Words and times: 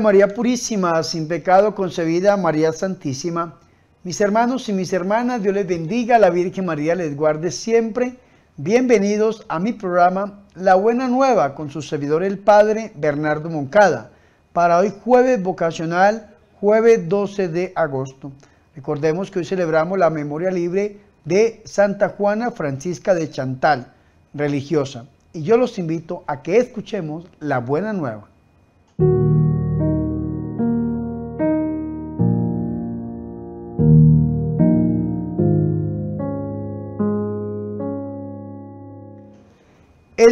María 0.00 0.28
Purísima, 0.28 1.02
sin 1.02 1.28
pecado 1.28 1.74
concebida, 1.74 2.36
María 2.36 2.72
Santísima. 2.72 3.58
Mis 4.04 4.20
hermanos 4.20 4.68
y 4.68 4.72
mis 4.72 4.92
hermanas, 4.92 5.42
Dios 5.42 5.54
les 5.54 5.66
bendiga, 5.66 6.18
la 6.18 6.30
Virgen 6.30 6.64
María 6.64 6.94
les 6.94 7.16
guarde 7.16 7.50
siempre. 7.50 8.16
Bienvenidos 8.56 9.44
a 9.48 9.58
mi 9.58 9.72
programa 9.72 10.40
La 10.54 10.76
Buena 10.76 11.08
Nueva 11.08 11.54
con 11.54 11.70
su 11.70 11.82
servidor 11.82 12.22
el 12.22 12.38
Padre 12.38 12.92
Bernardo 12.94 13.50
Moncada. 13.50 14.10
Para 14.52 14.78
hoy 14.78 14.92
jueves 15.04 15.42
vocacional, 15.42 16.34
jueves 16.60 17.08
12 17.08 17.48
de 17.48 17.72
agosto. 17.74 18.32
Recordemos 18.74 19.30
que 19.30 19.40
hoy 19.40 19.44
celebramos 19.44 19.98
la 19.98 20.10
memoria 20.10 20.50
libre 20.50 20.98
de 21.24 21.60
Santa 21.64 22.08
Juana 22.08 22.50
Francisca 22.50 23.14
de 23.14 23.30
Chantal, 23.30 23.92
religiosa. 24.32 25.06
Y 25.32 25.42
yo 25.42 25.56
los 25.56 25.78
invito 25.78 26.24
a 26.26 26.42
que 26.42 26.58
escuchemos 26.58 27.26
la 27.40 27.58
Buena 27.58 27.92
Nueva. 27.92 28.28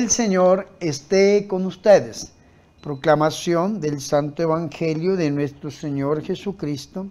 El 0.01 0.11
Señor 0.11 0.67
esté 0.81 1.47
con 1.47 1.67
ustedes. 1.67 2.33
Proclamación 2.81 3.83
del 3.83 4.01
Santo 4.01 4.43
Evangelio 4.43 5.15
de 5.15 5.31
nuestro 5.31 5.71
Señor 5.71 6.23
Jesucristo, 6.23 7.07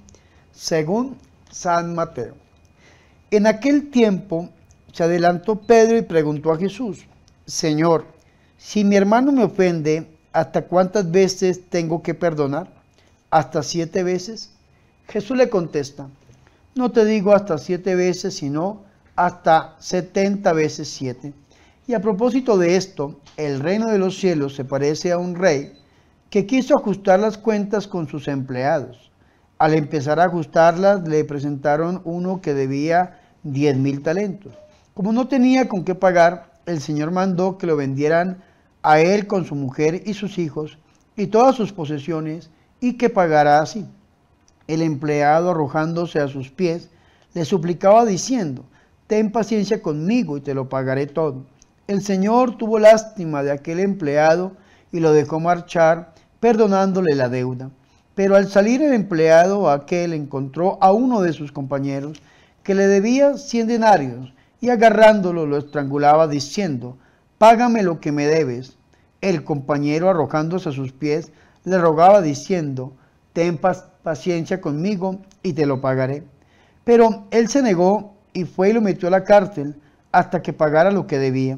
según 0.52 1.16
San 1.52 1.94
Mateo. 1.94 2.34
En 3.30 3.46
aquel 3.46 3.92
tiempo 3.92 4.50
se 4.92 5.04
adelantó 5.04 5.58
Pedro 5.58 5.98
y 6.00 6.02
preguntó 6.02 6.52
a 6.52 6.58
Jesús, 6.58 7.06
Señor, 7.46 8.06
si 8.58 8.84
mi 8.84 8.96
hermano 8.96 9.32
me 9.32 9.44
ofende, 9.44 10.08
¿hasta 10.34 10.64
cuántas 10.64 11.12
veces 11.12 11.70
tengo 11.70 12.02
que 12.02 12.16
perdonar? 12.16 12.74
¿Hasta 13.30 13.62
siete 13.62 14.02
veces? 14.02 14.50
Jesús 15.10 15.38
le 15.38 15.48
contesta, 15.48 16.10
no 16.74 16.90
te 16.90 17.06
digo 17.06 17.36
hasta 17.36 17.60
siete 17.60 17.94
veces, 17.94 18.34
sino 18.34 18.82
hasta 19.16 19.76
setenta 19.78 20.54
veces 20.54 20.88
siete. 20.88 21.36
Y 21.90 21.96
a 21.96 22.02
propósito 22.02 22.60
de 22.60 22.76
esto, 22.76 23.20
el 23.36 23.62
reino 23.62 23.88
de 23.88 23.98
los 23.98 24.20
cielos 24.20 24.54
se 24.54 24.64
parece 24.64 25.12
a 25.12 25.18
un 25.18 25.34
rey 25.34 25.74
que 26.30 26.46
quiso 26.46 26.78
ajustar 26.78 27.20
las 27.20 27.40
cuentas 27.40 27.88
con 27.88 28.08
sus 28.08 28.28
empleados. 28.28 29.10
Al 29.58 29.74
empezar 29.74 30.20
a 30.20 30.26
ajustarlas, 30.26 31.08
le 31.08 31.26
presentaron 31.26 32.02
uno 32.06 32.42
que 32.42 32.54
debía 32.54 33.20
diez 33.42 33.76
mil 33.76 34.04
talentos. 34.04 34.54
Como 34.94 35.12
no 35.12 35.28
tenía 35.28 35.68
con 35.68 35.84
qué 35.84 35.96
pagar, 35.96 36.52
el 36.68 36.80
Señor 36.80 37.10
mandó 37.10 37.58
que 37.58 37.66
lo 37.66 37.76
vendieran 37.76 38.44
a 38.84 39.00
él 39.00 39.26
con 39.26 39.46
su 39.46 39.56
mujer 39.56 40.04
y 40.06 40.14
sus 40.14 40.38
hijos 40.38 40.78
y 41.16 41.26
todas 41.26 41.56
sus 41.56 41.74
posesiones 41.74 42.52
y 42.80 42.98
que 42.98 43.10
pagara 43.10 43.62
así. 43.62 43.88
El 44.68 44.84
empleado, 44.84 45.50
arrojándose 45.50 46.20
a 46.20 46.28
sus 46.28 46.52
pies, 46.52 46.92
le 47.34 47.46
suplicaba 47.46 48.06
diciendo, 48.06 48.64
ten 49.08 49.32
paciencia 49.32 49.82
conmigo 49.82 50.38
y 50.38 50.42
te 50.42 50.54
lo 50.54 50.70
pagaré 50.70 51.08
todo. 51.08 51.46
El 51.90 52.04
Señor 52.04 52.56
tuvo 52.56 52.78
lástima 52.78 53.42
de 53.42 53.50
aquel 53.50 53.80
empleado 53.80 54.52
y 54.92 55.00
lo 55.00 55.12
dejó 55.12 55.40
marchar, 55.40 56.14
perdonándole 56.40 57.16
la 57.16 57.30
deuda. 57.30 57.72
Pero 58.14 58.36
al 58.36 58.48
salir 58.48 58.84
el 58.84 58.94
empleado 58.94 59.72
aquel 59.72 60.14
encontró 60.14 60.78
a 60.82 60.94
uno 60.94 61.22
de 61.22 61.34
sus 61.34 61.52
compañeros 61.52 62.22
que 62.62 62.76
le 62.76 62.86
debía 62.86 63.38
cien 63.40 63.66
denarios 63.66 64.32
y 64.62 64.70
agarrándolo 64.70 65.48
lo 65.48 65.58
estrangulaba 65.58 66.28
diciendo, 66.28 66.96
Págame 67.40 67.82
lo 67.82 68.00
que 68.00 68.12
me 68.12 68.28
debes. 68.28 68.78
El 69.22 69.44
compañero 69.44 70.12
arrojándose 70.12 70.70
a 70.70 70.74
sus 70.74 70.92
pies 70.92 71.32
le 71.64 71.80
rogaba 71.80 72.22
diciendo, 72.22 72.94
Ten 73.34 73.58
paciencia 73.58 74.62
conmigo 74.62 75.22
y 75.42 75.54
te 75.54 75.66
lo 75.66 75.82
pagaré. 75.82 76.22
Pero 76.84 77.26
él 77.32 77.50
se 77.50 77.64
negó 77.64 78.14
y 78.32 78.44
fue 78.44 78.70
y 78.70 78.74
lo 78.74 78.82
metió 78.82 79.08
a 79.08 79.12
la 79.12 79.24
cárcel 79.24 79.76
hasta 80.12 80.44
que 80.44 80.54
pagara 80.54 80.92
lo 80.92 81.08
que 81.08 81.18
debía. 81.18 81.58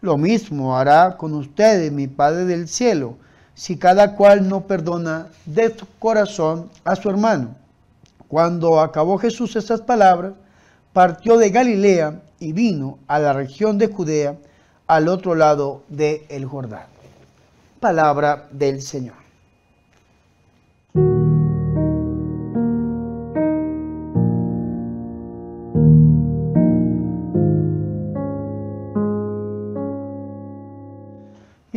Lo 0.00 0.16
mismo 0.16 0.76
hará 0.76 1.16
con 1.16 1.34
ustedes 1.34 1.90
mi 1.90 2.06
Padre 2.06 2.44
del 2.44 2.68
cielo, 2.68 3.16
si 3.54 3.76
cada 3.76 4.14
cual 4.14 4.48
no 4.48 4.66
perdona 4.66 5.26
de 5.44 5.76
su 5.76 5.86
corazón 5.98 6.70
a 6.84 6.94
su 6.94 7.10
hermano. 7.10 7.56
Cuando 8.28 8.80
acabó 8.80 9.18
Jesús 9.18 9.56
esas 9.56 9.80
palabras, 9.80 10.34
partió 10.92 11.36
de 11.36 11.50
Galilea 11.50 12.20
y 12.38 12.52
vino 12.52 12.98
a 13.08 13.18
la 13.18 13.32
región 13.32 13.78
de 13.78 13.88
Judea, 13.88 14.36
al 14.86 15.08
otro 15.08 15.34
lado 15.34 15.82
del 15.88 16.22
el 16.28 16.46
Jordán. 16.46 16.86
Palabra 17.80 18.48
del 18.52 18.80
Señor. 18.80 19.27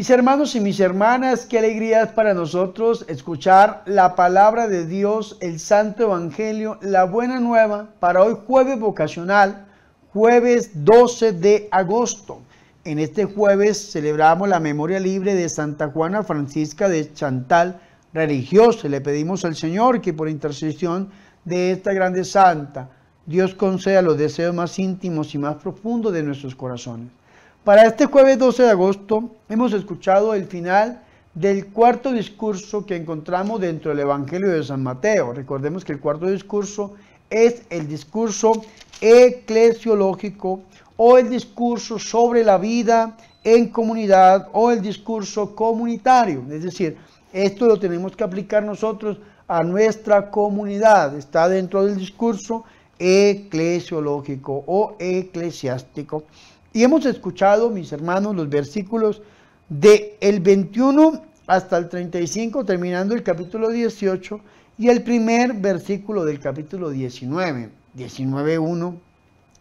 Mis 0.02 0.10
hermanos 0.10 0.56
y 0.56 0.60
mis 0.60 0.80
hermanas, 0.80 1.46
qué 1.46 1.60
alegría 1.60 2.02
es 2.02 2.10
para 2.10 2.34
nosotros 2.34 3.06
escuchar 3.08 3.84
la 3.86 4.16
palabra 4.16 4.68
de 4.68 4.88
Dios, 4.88 5.38
el 5.42 5.60
Santo 5.60 6.06
Evangelio, 6.06 6.80
la 6.82 7.04
buena 7.04 7.40
nueva 7.40 7.90
para 8.00 8.24
hoy 8.24 8.36
jueves 8.48 8.80
vocacional, 8.80 9.68
jueves 10.12 10.72
12 10.74 11.34
de 11.34 11.68
agosto. 11.70 12.40
En 12.84 12.98
este 12.98 13.26
jueves 13.26 13.92
celebramos 13.92 14.50
la 14.50 14.60
memoria 14.60 15.00
libre 15.00 15.36
de 15.36 15.48
Santa 15.48 15.90
Juana 15.90 16.24
Francisca 16.24 16.90
de 16.90 17.14
Chantal, 17.14 17.80
religiosa. 18.12 18.88
Le 18.88 19.02
pedimos 19.02 19.46
al 19.46 19.56
Señor 19.56 20.02
que 20.02 20.14
por 20.14 20.28
intercesión 20.30 21.12
de 21.46 21.74
esta 21.74 21.94
grande 21.94 22.26
santa, 22.26 22.90
Dios 23.28 23.54
conceda 23.54 24.02
los 24.02 24.18
deseos 24.18 24.56
más 24.56 24.80
íntimos 24.80 25.36
y 25.36 25.38
más 25.38 25.58
profundos 25.58 26.12
de 26.12 26.24
nuestros 26.24 26.56
corazones. 26.56 27.21
Para 27.64 27.86
este 27.86 28.08
jueves 28.08 28.40
12 28.40 28.64
de 28.64 28.70
agosto 28.72 29.36
hemos 29.48 29.72
escuchado 29.74 30.34
el 30.34 30.48
final 30.48 31.04
del 31.36 31.68
cuarto 31.68 32.12
discurso 32.12 32.88
que 32.88 32.96
encontramos 32.96 33.62
dentro 33.62 33.92
del 33.92 34.00
Evangelio 34.00 34.50
de 34.50 34.64
San 34.64 34.82
Mateo. 34.82 35.32
Recordemos 35.32 35.86
que 35.86 35.94
el 35.94 36.00
cuarto 36.00 36.26
discurso 36.26 36.96
es 37.30 37.62
el 37.70 37.88
discurso 37.88 38.64
eclesiológico 39.00 40.62
o 40.98 41.20
el 41.20 41.30
discurso 41.30 42.00
sobre 42.00 42.44
la 42.44 42.58
vida 42.58 43.16
en 43.44 43.70
comunidad 43.70 44.48
o 44.54 44.72
el 44.72 44.82
discurso 44.82 45.56
comunitario. 45.56 46.44
Es 46.50 46.64
decir, 46.64 46.98
esto 47.32 47.68
lo 47.68 47.78
tenemos 47.78 48.16
que 48.16 48.24
aplicar 48.24 48.64
nosotros 48.64 49.20
a 49.48 49.62
nuestra 49.62 50.32
comunidad. 50.32 51.16
Está 51.16 51.48
dentro 51.48 51.86
del 51.86 51.96
discurso 51.96 52.64
eclesiológico 52.98 54.64
o 54.66 54.96
eclesiástico. 54.98 56.24
Y 56.74 56.84
hemos 56.84 57.06
escuchado, 57.06 57.70
mis 57.70 57.92
hermanos, 57.92 58.36
los 58.36 58.50
versículos 58.50 59.22
del 59.68 60.12
el 60.22 60.40
21 60.40 61.24
hasta 61.48 61.78
el 61.78 61.90
35, 61.90 62.64
terminando 62.64 63.14
el 63.14 63.24
capítulo 63.24 63.70
18, 63.70 64.40
y 64.78 64.90
el 64.90 65.04
primer 65.04 65.54
versículo 65.54 66.24
del 66.24 66.40
capítulo 66.40 66.90
19, 66.90 67.70
19.1 67.96 68.96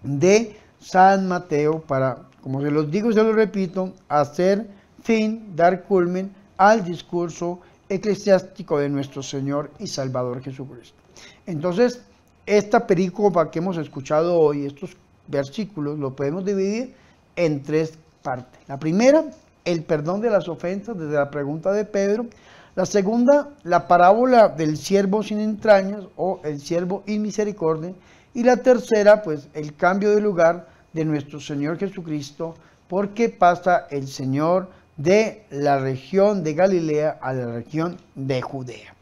de 0.02 0.56
San 0.78 1.26
Mateo, 1.26 1.80
para, 1.80 2.28
como 2.42 2.62
se 2.62 2.70
los 2.70 2.90
digo, 2.90 3.12
se 3.12 3.22
los 3.22 3.34
repito, 3.34 3.92
hacer 4.08 4.68
fin, 5.02 5.52
dar 5.56 5.82
culmen 5.84 6.30
al 6.56 6.84
discurso 6.84 7.60
eclesiástico 7.88 8.78
de 8.78 8.88
nuestro 8.88 9.22
Señor 9.22 9.70
y 9.78 9.88
Salvador 9.88 10.42
Jesucristo. 10.42 10.96
Entonces, 11.44 12.02
esta 12.46 12.86
película 12.86 13.50
que 13.50 13.58
hemos 13.58 13.76
escuchado 13.76 14.38
hoy, 14.38 14.64
estos 14.66 14.96
versículos, 15.30 15.98
lo 15.98 16.14
podemos 16.14 16.44
dividir 16.44 16.94
en 17.36 17.62
tres 17.62 17.98
partes. 18.22 18.60
La 18.68 18.78
primera, 18.78 19.24
el 19.64 19.82
perdón 19.82 20.20
de 20.20 20.30
las 20.30 20.48
ofensas 20.48 20.98
desde 20.98 21.14
la 21.14 21.30
pregunta 21.30 21.72
de 21.72 21.84
Pedro. 21.84 22.26
La 22.74 22.86
segunda, 22.86 23.50
la 23.64 23.88
parábola 23.88 24.48
del 24.48 24.76
siervo 24.76 25.22
sin 25.22 25.40
entrañas 25.40 26.04
o 26.16 26.40
el 26.44 26.60
siervo 26.60 27.02
inmisericordia. 27.06 27.92
Y 28.32 28.44
la 28.44 28.58
tercera, 28.58 29.22
pues 29.22 29.48
el 29.54 29.74
cambio 29.74 30.14
de 30.14 30.20
lugar 30.20 30.68
de 30.92 31.04
nuestro 31.04 31.40
Señor 31.40 31.78
Jesucristo, 31.78 32.54
porque 32.88 33.28
pasa 33.28 33.86
el 33.90 34.06
Señor 34.08 34.68
de 34.96 35.44
la 35.50 35.78
región 35.78 36.44
de 36.44 36.54
Galilea 36.54 37.18
a 37.20 37.32
la 37.32 37.46
región 37.46 37.96
de 38.14 38.42
Judea. 38.42 38.94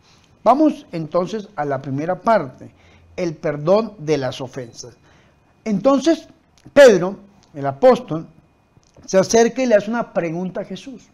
Vamos 0.45 0.87
entonces 0.93 1.49
a 1.57 1.65
la 1.65 1.83
primera 1.83 2.21
parte, 2.21 2.71
el 3.17 3.35
perdón 3.35 3.95
de 3.99 4.17
las 4.17 4.41
ofensas. 4.41 4.97
Entonces, 5.69 6.27
Pedro, 6.73 7.19
el 7.55 7.67
apóstol, 7.67 8.27
se 9.05 9.19
acerca 9.19 9.63
y 9.63 9.67
le 9.67 9.75
hace 9.75 9.91
una 9.91 10.13
pregunta 10.13 10.63
a 10.63 10.65
Jesús. 10.65 11.09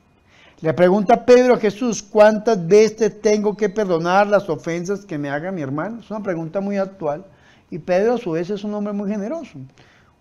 Le 0.60 0.72
pregunta 0.72 1.26
Pedro 1.26 1.54
a 1.54 1.58
Jesús, 1.58 2.02
¿cuántas 2.02 2.64
veces 2.66 3.20
tengo 3.20 3.56
que 3.56 3.68
perdonar 3.68 4.28
las 4.28 4.48
ofensas 4.48 5.04
que 5.04 5.18
me 5.18 5.28
haga 5.28 5.50
mi 5.50 5.62
hermano? 5.62 6.00
Es 6.00 6.10
una 6.10 6.22
pregunta 6.22 6.60
muy 6.60 6.76
actual. 6.76 7.24
Y 7.68 7.80
Pedro 7.80 8.14
a 8.14 8.18
su 8.18 8.30
vez 8.30 8.48
es 8.50 8.62
un 8.62 8.74
hombre 8.74 8.92
muy 8.92 9.10
generoso. 9.10 9.58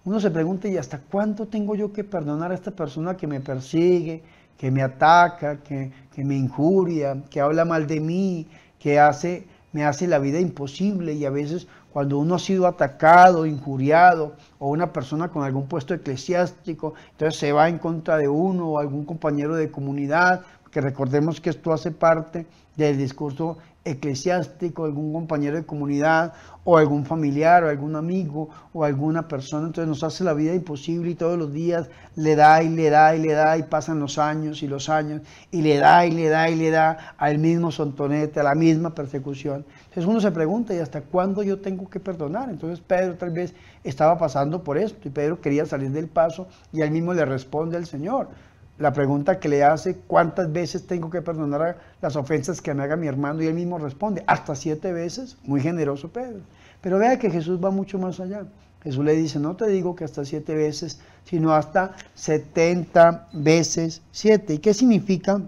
Uno 0.03 0.19
se 0.19 0.31
pregunta, 0.31 0.68
¿y 0.68 0.77
hasta 0.77 0.97
cuánto 0.97 1.47
tengo 1.47 1.75
yo 1.75 1.94
que 1.94 2.03
perdonar 2.03 2.51
a 2.51 2.56
esta 2.56 2.71
persona 2.71 3.15
que 3.15 3.27
me 3.27 3.39
persigue, 3.39 4.24
que 4.57 4.71
me 4.71 4.81
ataca, 4.81 5.57
que, 5.57 5.91
que 6.13 6.25
me 6.25 6.36
injuria, 6.36 7.21
que 7.29 7.39
habla 7.39 7.65
mal 7.65 7.86
de 7.86 8.00
mí, 8.00 8.47
que 8.79 9.00
hace, 9.00 9.45
me 9.71 9.86
hace 9.86 10.07
la 10.07 10.18
vida 10.18 10.39
imposible? 10.39 11.13
Y 11.13 11.24
a 11.25 11.29
veces 11.29 11.68
cuando 11.93 12.17
uno 12.17 12.35
ha 12.35 12.39
sido 12.39 12.65
atacado, 12.65 13.45
injuriado, 13.45 14.33
o 14.57 14.69
una 14.69 14.91
persona 14.91 15.29
con 15.29 15.43
algún 15.43 15.67
puesto 15.67 15.93
eclesiástico, 15.93 16.95
entonces 17.11 17.39
se 17.39 17.51
va 17.51 17.69
en 17.69 17.77
contra 17.77 18.17
de 18.17 18.27
uno 18.27 18.69
o 18.69 18.79
algún 18.79 19.05
compañero 19.05 19.55
de 19.55 19.69
comunidad, 19.69 20.41
que 20.71 20.81
recordemos 20.81 21.39
que 21.39 21.51
esto 21.51 21.71
hace 21.71 21.91
parte 21.91 22.47
del 22.75 22.97
discurso 22.97 23.59
eclesiástico, 23.85 24.85
algún 24.85 25.12
compañero 25.12 25.57
de 25.57 25.65
comunidad, 25.65 26.33
o 26.63 26.77
algún 26.77 27.06
familiar, 27.06 27.63
o 27.63 27.69
algún 27.69 27.95
amigo, 27.95 28.50
o 28.71 28.83
alguna 28.85 29.27
persona, 29.27 29.68
entonces 29.68 29.88
nos 29.89 30.03
hace 30.03 30.24
la 30.24 30.33
vida 30.33 30.53
imposible 30.53 31.12
y 31.12 31.15
todos 31.15 31.38
los 31.38 31.51
días 31.51 31.89
le 32.15 32.35
da 32.35 32.63
y 32.63 32.69
le 32.69 32.89
da 32.89 33.15
y 33.15 33.21
le 33.21 33.33
da 33.33 33.57
y 33.57 33.63
pasan 33.63 34.00
los 34.00 34.18
años 34.18 34.63
y 34.63 34.68
los 34.68 34.88
años 34.88 35.21
y 35.51 35.62
le 35.62 35.77
da 35.77 36.06
y 36.06 36.12
le 36.12 36.30
da 36.30 36.50
y 36.50 36.56
le 36.56 36.69
da 36.71 37.15
al 37.18 37.38
mismo 37.38 37.71
sontonete, 37.71 38.39
a 38.39 38.44
la 38.44 38.56
misma 38.56 38.95
persecución. 38.95 39.65
Entonces 39.89 40.06
uno 40.06 40.21
se 40.21 40.31
pregunta, 40.31 40.74
¿y 40.74 40.79
hasta 40.79 41.01
cuándo 41.01 41.44
yo 41.44 41.59
tengo 41.59 41.89
que 41.89 42.00
perdonar? 42.00 42.50
Entonces 42.50 42.79
Pedro 42.79 43.15
tal 43.15 43.31
vez 43.31 43.53
estaba 43.83 44.18
pasando 44.18 44.63
por 44.63 44.77
esto 44.77 45.07
y 45.07 45.12
Pedro 45.12 45.41
quería 45.41 45.65
salir 45.65 45.91
del 45.91 46.07
paso 46.07 46.47
y 46.71 46.81
él 46.81 46.91
mismo 46.91 47.13
le 47.13 47.25
responde 47.25 47.75
al 47.75 47.86
Señor 47.86 48.29
la 48.77 48.91
pregunta 48.91 49.39
que 49.39 49.49
le 49.49 49.63
hace, 49.63 49.97
¿cuántas 50.07 50.51
veces 50.51 50.87
tengo 50.87 51.09
que 51.09 51.21
perdonar 51.21 51.77
las 52.01 52.15
ofensas 52.15 52.61
que 52.61 52.73
me 52.73 52.83
haga 52.83 52.95
mi 52.95 53.07
hermano? 53.07 53.43
Y 53.43 53.47
él 53.47 53.53
mismo 53.53 53.77
responde, 53.77 54.23
hasta 54.27 54.55
siete 54.55 54.91
veces, 54.91 55.37
muy 55.43 55.61
generoso 55.61 56.09
Pedro. 56.09 56.41
Pero 56.81 56.97
vea 56.97 57.19
que 57.19 57.29
Jesús 57.29 57.63
va 57.63 57.69
mucho 57.71 57.99
más 57.99 58.19
allá. 58.19 58.45
Jesús 58.83 59.05
le 59.05 59.13
dice, 59.13 59.39
no 59.39 59.55
te 59.55 59.67
digo 59.67 59.95
que 59.95 60.03
hasta 60.03 60.25
siete 60.25 60.55
veces, 60.55 60.99
sino 61.23 61.53
hasta 61.53 61.95
setenta 62.15 63.27
veces 63.31 64.01
siete. 64.11 64.55
¿Y 64.55 64.57
qué 64.57 64.73
significa 64.73 65.39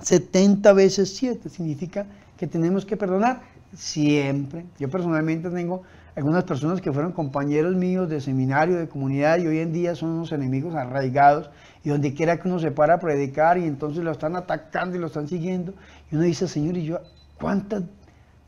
setenta 0.00 0.72
veces 0.72 1.16
siete? 1.16 1.48
Significa 1.48 2.06
que 2.36 2.46
tenemos 2.46 2.84
que 2.84 2.96
perdonar 2.96 3.42
siempre. 3.74 4.64
Yo 4.78 4.88
personalmente 4.88 5.50
tengo 5.50 5.82
algunas 6.14 6.44
personas 6.44 6.80
que 6.80 6.92
fueron 6.92 7.12
compañeros 7.12 7.74
míos 7.74 8.08
de 8.08 8.20
seminario, 8.20 8.76
de 8.76 8.88
comunidad, 8.88 9.38
y 9.38 9.46
hoy 9.46 9.58
en 9.58 9.72
día 9.72 9.94
son 9.94 10.10
unos 10.10 10.32
enemigos 10.32 10.74
arraigados, 10.74 11.50
y 11.84 11.88
donde 11.88 12.12
quiera 12.12 12.38
que 12.38 12.48
uno 12.48 12.58
se 12.58 12.70
para 12.70 12.94
a 12.94 12.98
predicar, 12.98 13.58
y 13.58 13.64
entonces 13.64 14.04
lo 14.04 14.10
están 14.10 14.36
atacando 14.36 14.96
y 14.96 15.00
lo 15.00 15.06
están 15.06 15.28
siguiendo, 15.28 15.74
y 16.10 16.16
uno 16.16 16.24
dice, 16.24 16.46
Señor, 16.46 16.76
¿y 16.76 16.84
yo 16.84 17.00
cuántas 17.40 17.82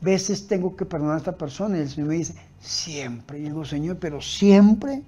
veces 0.01 0.47
tengo 0.47 0.75
que 0.75 0.85
perdonar 0.85 1.15
a 1.15 1.17
esta 1.17 1.31
persona? 1.31 1.77
Y 1.77 1.81
el 1.81 1.89
Señor 1.89 2.09
me 2.09 2.15
dice, 2.15 2.35
siempre. 2.59 3.39
Y 3.39 3.43
yo 3.43 3.47
digo, 3.49 3.65
Señor, 3.65 3.97
pero 3.97 4.21
siempre. 4.21 5.01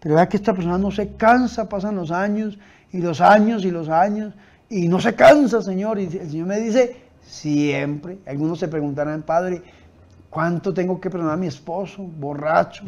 Pero 0.00 0.14
vea 0.14 0.28
que 0.28 0.36
esta 0.36 0.54
persona 0.54 0.78
no 0.78 0.90
se 0.90 1.14
cansa, 1.16 1.68
pasan 1.68 1.96
los 1.96 2.10
años, 2.10 2.58
y 2.92 2.98
los 2.98 3.20
años, 3.20 3.64
y 3.64 3.70
los 3.70 3.88
años, 3.88 4.34
y 4.68 4.86
no 4.86 5.00
se 5.00 5.14
cansa, 5.14 5.62
Señor. 5.62 5.98
Y 5.98 6.04
el 6.04 6.30
Señor 6.30 6.46
me 6.46 6.60
dice, 6.60 6.96
siempre. 7.22 8.18
Algunos 8.26 8.58
se 8.58 8.68
preguntarán, 8.68 9.22
Padre, 9.22 9.62
¿Cuánto 10.34 10.74
tengo 10.74 11.00
que 11.00 11.10
perdonar 11.10 11.34
a 11.34 11.36
mi 11.36 11.46
esposo, 11.46 12.02
borracho, 12.02 12.82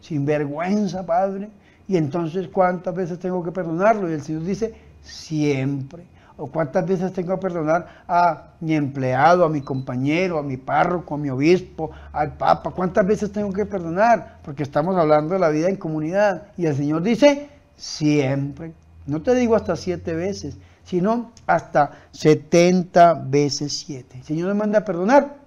sin 0.00 0.26
vergüenza, 0.26 1.06
Padre? 1.06 1.48
Y 1.86 1.96
entonces, 1.96 2.48
¿cuántas 2.48 2.92
veces 2.92 3.20
tengo 3.20 3.44
que 3.44 3.52
perdonarlo? 3.52 4.10
Y 4.10 4.14
el 4.14 4.22
Señor 4.22 4.42
dice, 4.42 4.74
siempre. 5.00 6.02
O 6.36 6.48
cuántas 6.48 6.84
veces 6.84 7.12
tengo 7.12 7.36
que 7.36 7.42
perdonar 7.42 8.02
a 8.08 8.54
mi 8.58 8.74
empleado, 8.74 9.44
a 9.44 9.48
mi 9.48 9.60
compañero, 9.60 10.36
a 10.36 10.42
mi 10.42 10.56
párroco, 10.56 11.14
a 11.14 11.18
mi 11.18 11.30
obispo, 11.30 11.92
al 12.12 12.36
papa. 12.36 12.72
¿Cuántas 12.72 13.06
veces 13.06 13.30
tengo 13.30 13.52
que 13.52 13.66
perdonar? 13.66 14.38
Porque 14.42 14.64
estamos 14.64 14.96
hablando 14.96 15.34
de 15.34 15.38
la 15.38 15.50
vida 15.50 15.68
en 15.68 15.76
comunidad. 15.76 16.48
Y 16.56 16.66
el 16.66 16.74
Señor 16.74 17.02
dice, 17.02 17.50
siempre. 17.76 18.72
No 19.06 19.22
te 19.22 19.36
digo 19.36 19.54
hasta 19.54 19.76
siete 19.76 20.12
veces, 20.12 20.58
sino 20.82 21.30
hasta 21.46 21.92
setenta 22.10 23.14
veces 23.14 23.78
siete. 23.78 24.18
El 24.18 24.24
Señor 24.24 24.48
me 24.48 24.54
manda 24.54 24.80
a 24.80 24.84
perdonar 24.84 25.38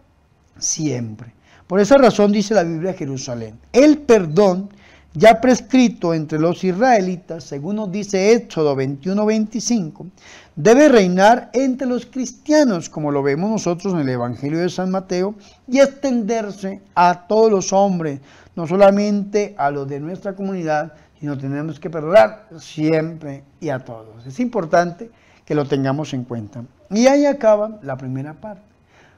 siempre. 0.57 1.33
Por 1.67 1.79
esa 1.79 1.97
razón 1.97 2.31
dice 2.31 2.53
la 2.53 2.63
Biblia 2.63 2.93
Jerusalén, 2.93 3.57
el 3.71 3.99
perdón 3.99 4.69
ya 5.13 5.39
prescrito 5.39 6.13
entre 6.13 6.39
los 6.39 6.63
israelitas, 6.63 7.43
según 7.43 7.75
nos 7.75 7.91
dice 7.91 8.33
Éxodo 8.33 8.75
21-25, 8.75 10.07
debe 10.55 10.89
reinar 10.89 11.51
entre 11.53 11.87
los 11.87 12.05
cristianos, 12.05 12.89
como 12.89 13.11
lo 13.11 13.21
vemos 13.21 13.51
nosotros 13.51 13.93
en 13.93 13.99
el 13.99 14.09
Evangelio 14.09 14.59
de 14.59 14.69
San 14.69 14.89
Mateo, 14.89 15.35
y 15.67 15.79
extenderse 15.79 16.81
a 16.95 17.27
todos 17.27 17.51
los 17.51 17.71
hombres, 17.73 18.21
no 18.55 18.65
solamente 18.65 19.53
a 19.57 19.69
los 19.69 19.87
de 19.87 19.99
nuestra 19.99 20.35
comunidad, 20.35 20.93
sino 21.19 21.37
tenemos 21.37 21.79
que 21.79 21.89
perdonar 21.89 22.47
siempre 22.59 23.43
y 23.59 23.69
a 23.69 23.79
todos. 23.79 24.25
Es 24.25 24.39
importante 24.39 25.09
que 25.45 25.55
lo 25.55 25.65
tengamos 25.65 26.13
en 26.13 26.23
cuenta. 26.23 26.63
Y 26.89 27.07
ahí 27.07 27.25
acaba 27.25 27.79
la 27.83 27.97
primera 27.97 28.33
parte. 28.33 28.72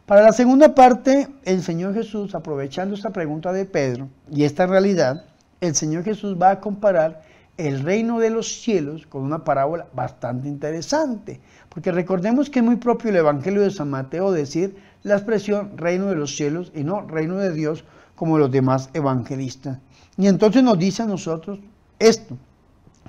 Para 0.05 0.21
la 0.21 0.33
segunda 0.33 0.75
parte, 0.75 1.29
el 1.45 1.63
Señor 1.63 1.95
Jesús, 1.95 2.35
aprovechando 2.35 2.93
esta 2.93 3.09
pregunta 3.09 3.51
de 3.51 3.65
Pedro 3.65 4.07
y 4.31 4.43
esta 4.43 4.67
realidad, 4.67 5.25
el 5.61 5.73
Señor 5.73 6.03
Jesús 6.03 6.37
va 6.39 6.51
a 6.51 6.59
comparar 6.59 7.23
el 7.57 7.81
reino 7.81 8.19
de 8.19 8.29
los 8.29 8.61
cielos 8.61 9.07
con 9.07 9.23
una 9.23 9.43
parábola 9.43 9.87
bastante 9.95 10.47
interesante, 10.47 11.41
porque 11.69 11.91
recordemos 11.91 12.51
que 12.51 12.59
es 12.59 12.65
muy 12.65 12.75
propio 12.75 13.09
el 13.09 13.15
Evangelio 13.15 13.63
de 13.63 13.71
San 13.71 13.89
Mateo 13.89 14.31
decir 14.31 14.75
la 15.01 15.15
expresión 15.15 15.75
reino 15.75 16.05
de 16.05 16.15
los 16.15 16.35
cielos 16.35 16.71
y 16.75 16.83
no 16.83 17.01
reino 17.07 17.37
de 17.37 17.51
Dios 17.51 17.83
como 18.13 18.37
los 18.37 18.51
demás 18.51 18.91
evangelistas. 18.93 19.79
Y 20.17 20.27
entonces 20.27 20.61
nos 20.61 20.77
dice 20.77 21.01
a 21.01 21.07
nosotros 21.07 21.57
esto, 21.97 22.37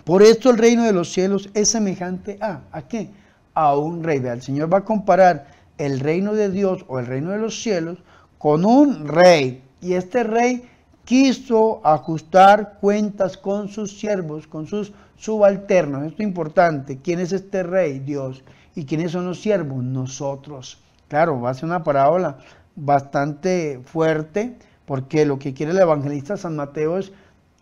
por 0.05 0.23
esto 0.23 0.49
el 0.49 0.57
reino 0.57 0.85
de 0.85 0.95
los 0.95 1.13
cielos 1.13 1.51
es 1.53 1.69
semejante 1.69 2.39
a, 2.41 2.63
¿a 2.73 2.89
qué? 2.89 3.11
A 3.53 3.77
un 3.77 4.03
rey. 4.03 4.19
El 4.25 4.41
Señor 4.41 4.73
va 4.73 4.79
a 4.79 4.85
comparar 4.85 5.56
el 5.79 6.01
reino 6.01 6.35
de 6.35 6.51
Dios 6.51 6.85
o 6.89 6.99
el 6.99 7.07
reino 7.07 7.31
de 7.31 7.39
los 7.39 7.63
cielos 7.63 7.99
con 8.39 8.65
un 8.65 9.07
rey. 9.07 9.63
Y 9.81 9.95
este 9.95 10.23
rey 10.25 10.69
quiso 11.05 11.81
ajustar 11.85 12.79
cuentas 12.81 13.37
con 13.37 13.69
sus 13.69 13.99
siervos, 13.99 14.47
con 14.47 14.67
sus 14.67 14.93
subalternos. 15.17 16.05
Esto 16.05 16.23
es 16.23 16.29
importante. 16.29 16.99
¿Quién 16.99 17.21
es 17.21 17.33
este 17.33 17.63
rey? 17.63 18.01
Dios. 18.01 18.43
¿Y 18.75 18.85
quiénes 18.85 19.13
son 19.13 19.27
los 19.27 19.41
siervos? 19.41 19.83
Nosotros. 19.83 20.79
Claro, 21.09 21.41
va 21.41 21.51
a 21.51 21.55
ser 21.55 21.67
una 21.67 21.85
parábola 21.85 22.39
bastante 22.75 23.81
fuerte, 23.85 24.59
porque 24.85 25.25
lo 25.25 25.39
que 25.39 25.55
quiere 25.55 25.73
el 25.73 25.79
evangelista 25.79 26.37
San 26.37 26.57
Mateo 26.57 26.99
es 26.99 27.13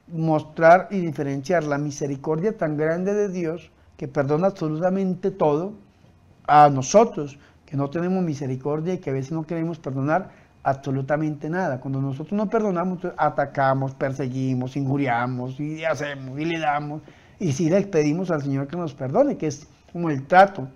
mostrar 0.09 0.89
y 0.91 0.99
diferenciar 1.01 1.65
la 1.65 1.79
misericordia 1.79 2.57
tan 2.57 2.77
grande 2.77 3.15
de 3.15 3.29
Dios 3.29 3.71
que 3.97 4.09
perdona 4.09 4.49
absolutamente 4.49 5.31
todo 5.31 5.73
a 6.47 6.69
nosotros, 6.69 7.39
que 7.75 7.79
no 7.79 7.91
tenemos 7.91 8.23
misericordia 8.23 8.95
y 8.95 8.99
que 8.99 9.11
a 9.11 9.13
veces 9.13 9.33
no 9.33 9.43
queremos 9.43 9.81
perdonar 9.81 10.31
absolutamente 10.63 11.51
nada. 11.51 11.81
Cuando 11.81 12.01
nosotros 12.01 12.33
no 12.33 12.49
perdonamos, 12.49 13.01
atacamos, 13.17 13.95
perseguimos, 13.95 14.77
injuriamos 14.77 15.59
y 15.59 15.85
hacemos 15.85 16.39
y 16.39 16.45
le 16.45 16.61
damos. 16.61 17.03
Y 17.41 17.51
si 17.51 17.69
le 17.69 17.81
pedimos 17.81 18.31
al 18.31 18.43
Señor 18.43 18.69
que 18.69 18.77
nos 18.77 18.95
perdone, 18.95 19.37
que 19.37 19.49
es 19.49 19.67
como 19.93 20.09
el 20.09 20.25
trato, 20.25 20.69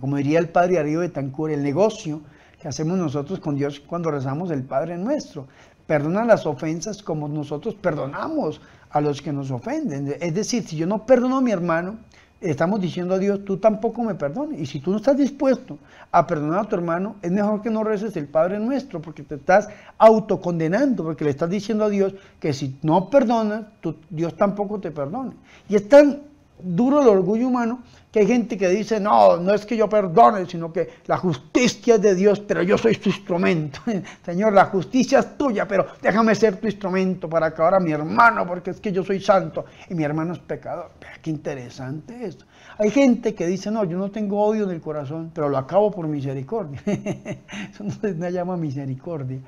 como 0.00 0.16
diría 0.16 0.40
el 0.40 0.48
Padre 0.48 0.80
Arío 0.80 0.98
de 0.98 1.10
Tancur, 1.10 1.52
el 1.52 1.62
negocio 1.62 2.22
que 2.60 2.66
hacemos 2.66 2.98
nosotros 2.98 3.38
con 3.38 3.54
Dios 3.54 3.78
cuando 3.78 4.10
rezamos 4.10 4.50
el 4.50 4.64
Padre 4.64 4.98
nuestro. 4.98 5.46
Perdona 5.86 6.24
las 6.24 6.44
ofensas 6.44 7.04
como 7.04 7.28
nosotros 7.28 7.76
perdonamos 7.76 8.60
a 8.90 9.00
los 9.00 9.22
que 9.22 9.32
nos 9.32 9.52
ofenden. 9.52 10.12
Es 10.20 10.34
decir, 10.34 10.64
si 10.64 10.76
yo 10.76 10.88
no 10.88 11.06
perdono 11.06 11.36
a 11.36 11.40
mi 11.40 11.52
hermano, 11.52 11.98
estamos 12.40 12.80
diciendo 12.80 13.14
a 13.14 13.18
Dios, 13.18 13.44
tú 13.44 13.56
tampoco 13.58 14.02
me 14.02 14.14
perdones. 14.14 14.60
Y 14.60 14.66
si 14.66 14.80
tú 14.80 14.90
no 14.90 14.98
estás 14.98 15.16
dispuesto 15.16 15.78
a 16.12 16.26
perdonar 16.26 16.60
a 16.60 16.68
tu 16.68 16.76
hermano, 16.76 17.16
es 17.22 17.30
mejor 17.30 17.62
que 17.62 17.70
no 17.70 17.84
reces 17.84 18.16
el 18.16 18.26
Padre 18.26 18.58
nuestro, 18.58 19.00
porque 19.00 19.22
te 19.22 19.36
estás 19.36 19.68
autocondenando, 19.98 21.04
porque 21.04 21.24
le 21.24 21.30
estás 21.30 21.50
diciendo 21.50 21.84
a 21.84 21.88
Dios 21.88 22.14
que 22.40 22.52
si 22.52 22.78
no 22.82 23.10
perdonas, 23.10 23.66
Dios 24.10 24.36
tampoco 24.36 24.80
te 24.80 24.90
perdone. 24.90 25.32
Y 25.68 25.76
es 25.76 25.88
tan 25.88 26.22
duro 26.58 27.02
el 27.02 27.08
orgullo 27.08 27.48
humano 27.48 27.80
que 28.16 28.20
hay 28.20 28.26
gente 28.26 28.56
que 28.56 28.68
dice, 28.68 28.98
no, 28.98 29.36
no 29.36 29.52
es 29.52 29.66
que 29.66 29.76
yo 29.76 29.90
perdone, 29.90 30.46
sino 30.46 30.72
que 30.72 30.88
la 31.06 31.18
justicia 31.18 31.96
es 31.96 32.00
de 32.00 32.14
Dios, 32.14 32.40
pero 32.40 32.62
yo 32.62 32.78
soy 32.78 32.96
tu 32.96 33.10
instrumento. 33.10 33.80
Señor, 34.24 34.54
la 34.54 34.64
justicia 34.64 35.18
es 35.18 35.36
tuya, 35.36 35.68
pero 35.68 35.86
déjame 36.00 36.34
ser 36.34 36.56
tu 36.56 36.66
instrumento 36.66 37.28
para 37.28 37.48
acabar 37.48 37.74
a 37.74 37.80
mi 37.80 37.92
hermano, 37.92 38.46
porque 38.46 38.70
es 38.70 38.80
que 38.80 38.90
yo 38.90 39.04
soy 39.04 39.20
santo 39.20 39.66
y 39.90 39.94
mi 39.94 40.02
hermano 40.02 40.32
es 40.32 40.38
pecador. 40.38 40.92
Qué 41.20 41.28
interesante 41.28 42.24
esto. 42.24 42.46
Hay 42.78 42.90
gente 42.90 43.34
que 43.34 43.46
dice, 43.46 43.70
no, 43.70 43.84
yo 43.84 43.98
no 43.98 44.10
tengo 44.10 44.42
odio 44.42 44.64
en 44.64 44.70
el 44.70 44.80
corazón, 44.80 45.30
pero 45.34 45.50
lo 45.50 45.58
acabo 45.58 45.90
por 45.90 46.08
misericordia. 46.08 46.80
Eso 46.86 47.84
no 47.84 47.90
se 47.90 48.32
llama 48.32 48.56
misericordia. 48.56 49.40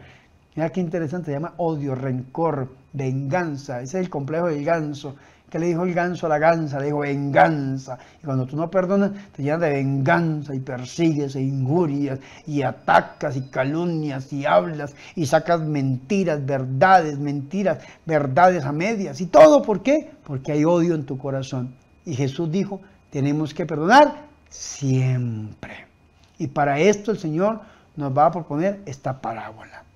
Mira 0.55 0.69
qué 0.71 0.81
interesante, 0.81 1.27
se 1.27 1.33
llama 1.33 1.55
odio, 1.57 1.95
rencor, 1.95 2.69
venganza. 2.93 3.81
Ese 3.81 3.99
es 3.99 4.05
el 4.05 4.11
complejo 4.11 4.49
del 4.49 4.65
ganso. 4.65 5.15
¿Qué 5.51 5.59
le 5.59 5.69
dijo 5.69 5.85
el 5.85 5.95
ganso 5.95 6.27
a 6.27 6.29
la 6.29 6.39
gansa? 6.39 6.79
Le 6.79 6.87
dijo 6.87 6.99
venganza. 6.99 7.99
Y 8.23 8.27
cuando 8.27 8.47
tú 8.47 8.57
no 8.57 8.71
perdonas, 8.71 9.13
te 9.33 9.43
llenas 9.43 9.61
de 9.61 9.71
venganza 9.71 10.55
y 10.55 10.61
persigues 10.61 11.37
e 11.37 11.41
injurias 11.41 12.19
y 12.47 12.63
atacas 12.63 13.37
y 13.37 13.43
calumnias 13.49 14.31
y 14.33 14.45
hablas 14.45 14.95
y 15.15 15.25
sacas 15.25 15.61
mentiras, 15.61 16.45
verdades, 16.45 17.19
mentiras, 17.19 17.79
verdades 18.05 18.65
a 18.65 18.73
medias. 18.73 19.21
¿Y 19.23 19.27
todo 19.27 19.63
por 19.63 19.83
qué? 19.83 20.11
Porque 20.25 20.53
hay 20.53 20.65
odio 20.65 20.95
en 20.95 21.07
tu 21.07 21.17
corazón. 21.17 21.75
Y 22.05 22.15
Jesús 22.15 22.51
dijo, 22.51 22.81
tenemos 23.11 23.55
que 23.55 23.65
perdonar 23.65 24.27
siempre. 24.51 25.87
Y 26.39 26.49
para 26.49 26.79
esto 26.79 27.11
el 27.11 27.19
Señor 27.19 27.61
nos 27.97 28.17
va 28.17 28.27
a 28.27 28.31
proponer 28.31 28.81
esta 28.85 29.19
parábola 29.19 29.88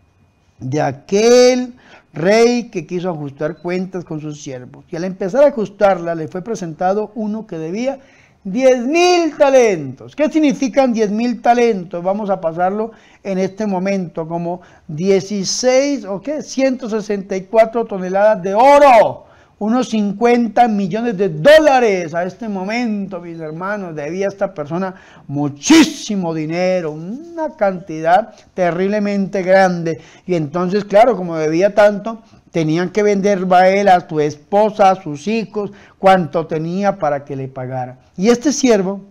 de 0.62 0.80
aquel 0.80 1.74
rey 2.12 2.68
que 2.70 2.86
quiso 2.86 3.10
ajustar 3.10 3.56
cuentas 3.58 4.04
con 4.04 4.20
sus 4.20 4.42
siervos. 4.42 4.84
Y 4.90 4.96
al 4.96 5.04
empezar 5.04 5.44
a 5.44 5.48
ajustarla 5.48 6.14
le 6.14 6.28
fue 6.28 6.42
presentado 6.42 7.12
uno 7.14 7.46
que 7.46 7.58
debía 7.58 7.98
10 8.44 8.86
mil 8.86 9.36
talentos. 9.36 10.16
¿Qué 10.16 10.28
significan 10.28 10.92
10 10.92 11.10
mil 11.10 11.40
talentos? 11.40 12.02
Vamos 12.02 12.28
a 12.28 12.40
pasarlo 12.40 12.92
en 13.22 13.38
este 13.38 13.66
momento 13.66 14.26
como 14.26 14.60
16 14.88 16.04
o 16.04 16.20
qué, 16.20 16.42
164 16.42 17.84
toneladas 17.84 18.42
de 18.42 18.54
oro 18.54 19.26
unos 19.62 19.90
50 19.90 20.66
millones 20.66 21.16
de 21.16 21.28
dólares 21.28 22.14
a 22.14 22.24
este 22.24 22.48
momento, 22.48 23.20
mis 23.20 23.38
hermanos. 23.38 23.94
Debía 23.94 24.26
esta 24.26 24.52
persona 24.52 24.92
muchísimo 25.28 26.34
dinero, 26.34 26.90
una 26.90 27.54
cantidad 27.56 28.34
terriblemente 28.54 29.40
grande. 29.44 30.00
Y 30.26 30.34
entonces, 30.34 30.84
claro, 30.84 31.16
como 31.16 31.36
debía 31.36 31.76
tanto, 31.76 32.24
tenían 32.50 32.90
que 32.90 33.04
vender 33.04 33.46
a 33.52 33.68
él, 33.68 33.86
a 33.86 34.08
su 34.08 34.18
esposa, 34.18 34.90
a 34.90 35.00
sus 35.00 35.28
hijos, 35.28 35.70
cuanto 35.96 36.44
tenía 36.48 36.98
para 36.98 37.24
que 37.24 37.36
le 37.36 37.46
pagara. 37.46 37.98
Y 38.16 38.30
este 38.30 38.50
siervo 38.50 39.02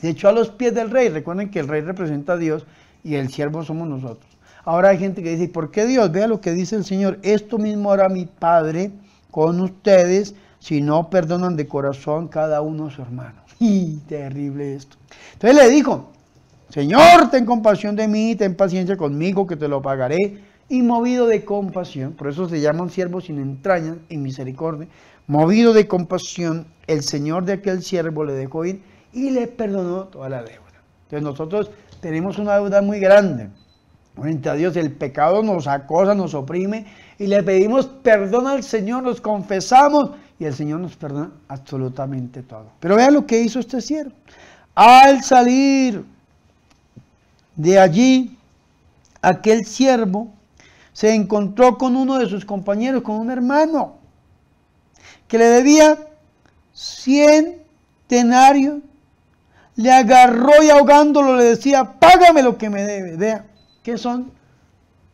se 0.00 0.08
echó 0.08 0.30
a 0.30 0.32
los 0.32 0.48
pies 0.48 0.74
del 0.74 0.90
rey. 0.90 1.10
Recuerden 1.10 1.50
que 1.50 1.60
el 1.60 1.68
rey 1.68 1.82
representa 1.82 2.32
a 2.32 2.38
Dios 2.38 2.64
y 3.02 3.16
el 3.16 3.28
siervo 3.28 3.62
somos 3.62 3.86
nosotros. 3.86 4.34
Ahora 4.64 4.88
hay 4.88 4.98
gente 4.98 5.22
que 5.22 5.36
dice, 5.36 5.52
¿por 5.52 5.70
qué 5.70 5.84
Dios? 5.84 6.10
Vea 6.10 6.26
lo 6.26 6.40
que 6.40 6.52
dice 6.52 6.74
el 6.74 6.86
Señor. 6.86 7.18
Esto 7.22 7.58
mismo 7.58 7.92
hará 7.92 8.08
mi 8.08 8.24
Padre 8.24 8.90
con 9.34 9.60
ustedes 9.60 10.36
si 10.60 10.80
no 10.80 11.10
perdonan 11.10 11.56
de 11.56 11.66
corazón 11.66 12.28
cada 12.28 12.60
uno 12.60 12.86
a 12.86 12.90
su 12.92 13.02
hermano. 13.02 13.42
Y 13.58 13.96
terrible 14.06 14.76
esto. 14.76 14.96
Entonces 15.32 15.60
le 15.60 15.70
dijo, 15.70 16.12
Señor, 16.68 17.30
ten 17.32 17.44
compasión 17.44 17.96
de 17.96 18.06
mí, 18.06 18.36
ten 18.36 18.54
paciencia 18.54 18.96
conmigo, 18.96 19.44
que 19.44 19.56
te 19.56 19.66
lo 19.66 19.82
pagaré. 19.82 20.40
Y 20.68 20.82
movido 20.82 21.26
de 21.26 21.44
compasión, 21.44 22.12
por 22.12 22.28
eso 22.28 22.48
se 22.48 22.60
llaman 22.60 22.90
siervos 22.90 23.24
sin 23.24 23.40
entrañas 23.40 23.96
en 24.08 24.22
misericordia, 24.22 24.86
movido 25.26 25.72
de 25.72 25.88
compasión, 25.88 26.68
el 26.86 27.02
Señor 27.02 27.44
de 27.44 27.54
aquel 27.54 27.82
siervo 27.82 28.24
le 28.24 28.34
dejó 28.34 28.64
ir 28.64 28.82
y 29.12 29.30
le 29.30 29.48
perdonó 29.48 30.04
toda 30.04 30.28
la 30.28 30.44
deuda. 30.44 30.80
Entonces 31.06 31.22
nosotros 31.24 31.70
tenemos 32.00 32.38
una 32.38 32.54
deuda 32.54 32.82
muy 32.82 33.00
grande. 33.00 33.48
Frente 34.14 34.48
a 34.48 34.54
Dios 34.54 34.76
el 34.76 34.92
pecado 34.92 35.42
nos 35.42 35.66
acosa, 35.66 36.14
nos 36.14 36.34
oprime 36.34 36.86
y 37.18 37.26
le 37.26 37.42
pedimos 37.42 37.86
perdón 37.86 38.46
al 38.46 38.62
Señor, 38.62 39.02
nos 39.02 39.20
confesamos 39.20 40.10
y 40.38 40.44
el 40.44 40.54
Señor 40.54 40.80
nos 40.80 40.96
perdona 40.96 41.32
absolutamente 41.48 42.42
todo. 42.42 42.66
Pero 42.80 42.96
vea 42.96 43.10
lo 43.10 43.26
que 43.26 43.40
hizo 43.40 43.58
este 43.58 43.80
siervo. 43.80 44.12
Al 44.74 45.22
salir 45.22 46.04
de 47.56 47.78
allí, 47.78 48.36
aquel 49.20 49.64
siervo 49.64 50.32
se 50.92 51.14
encontró 51.14 51.76
con 51.76 51.96
uno 51.96 52.18
de 52.18 52.26
sus 52.26 52.44
compañeros, 52.44 53.02
con 53.02 53.16
un 53.16 53.30
hermano, 53.30 53.96
que 55.26 55.38
le 55.38 55.46
debía 55.46 55.98
100 56.72 57.62
denarios. 58.08 58.78
Le 59.76 59.90
agarró 59.90 60.62
y 60.62 60.70
ahogándolo 60.70 61.36
le 61.36 61.44
decía, 61.44 61.98
págame 61.98 62.42
lo 62.44 62.56
que 62.56 62.70
me 62.70 62.84
debe. 62.84 63.16
Vea, 63.16 63.44
¿qué 63.84 63.96
son? 63.96 64.32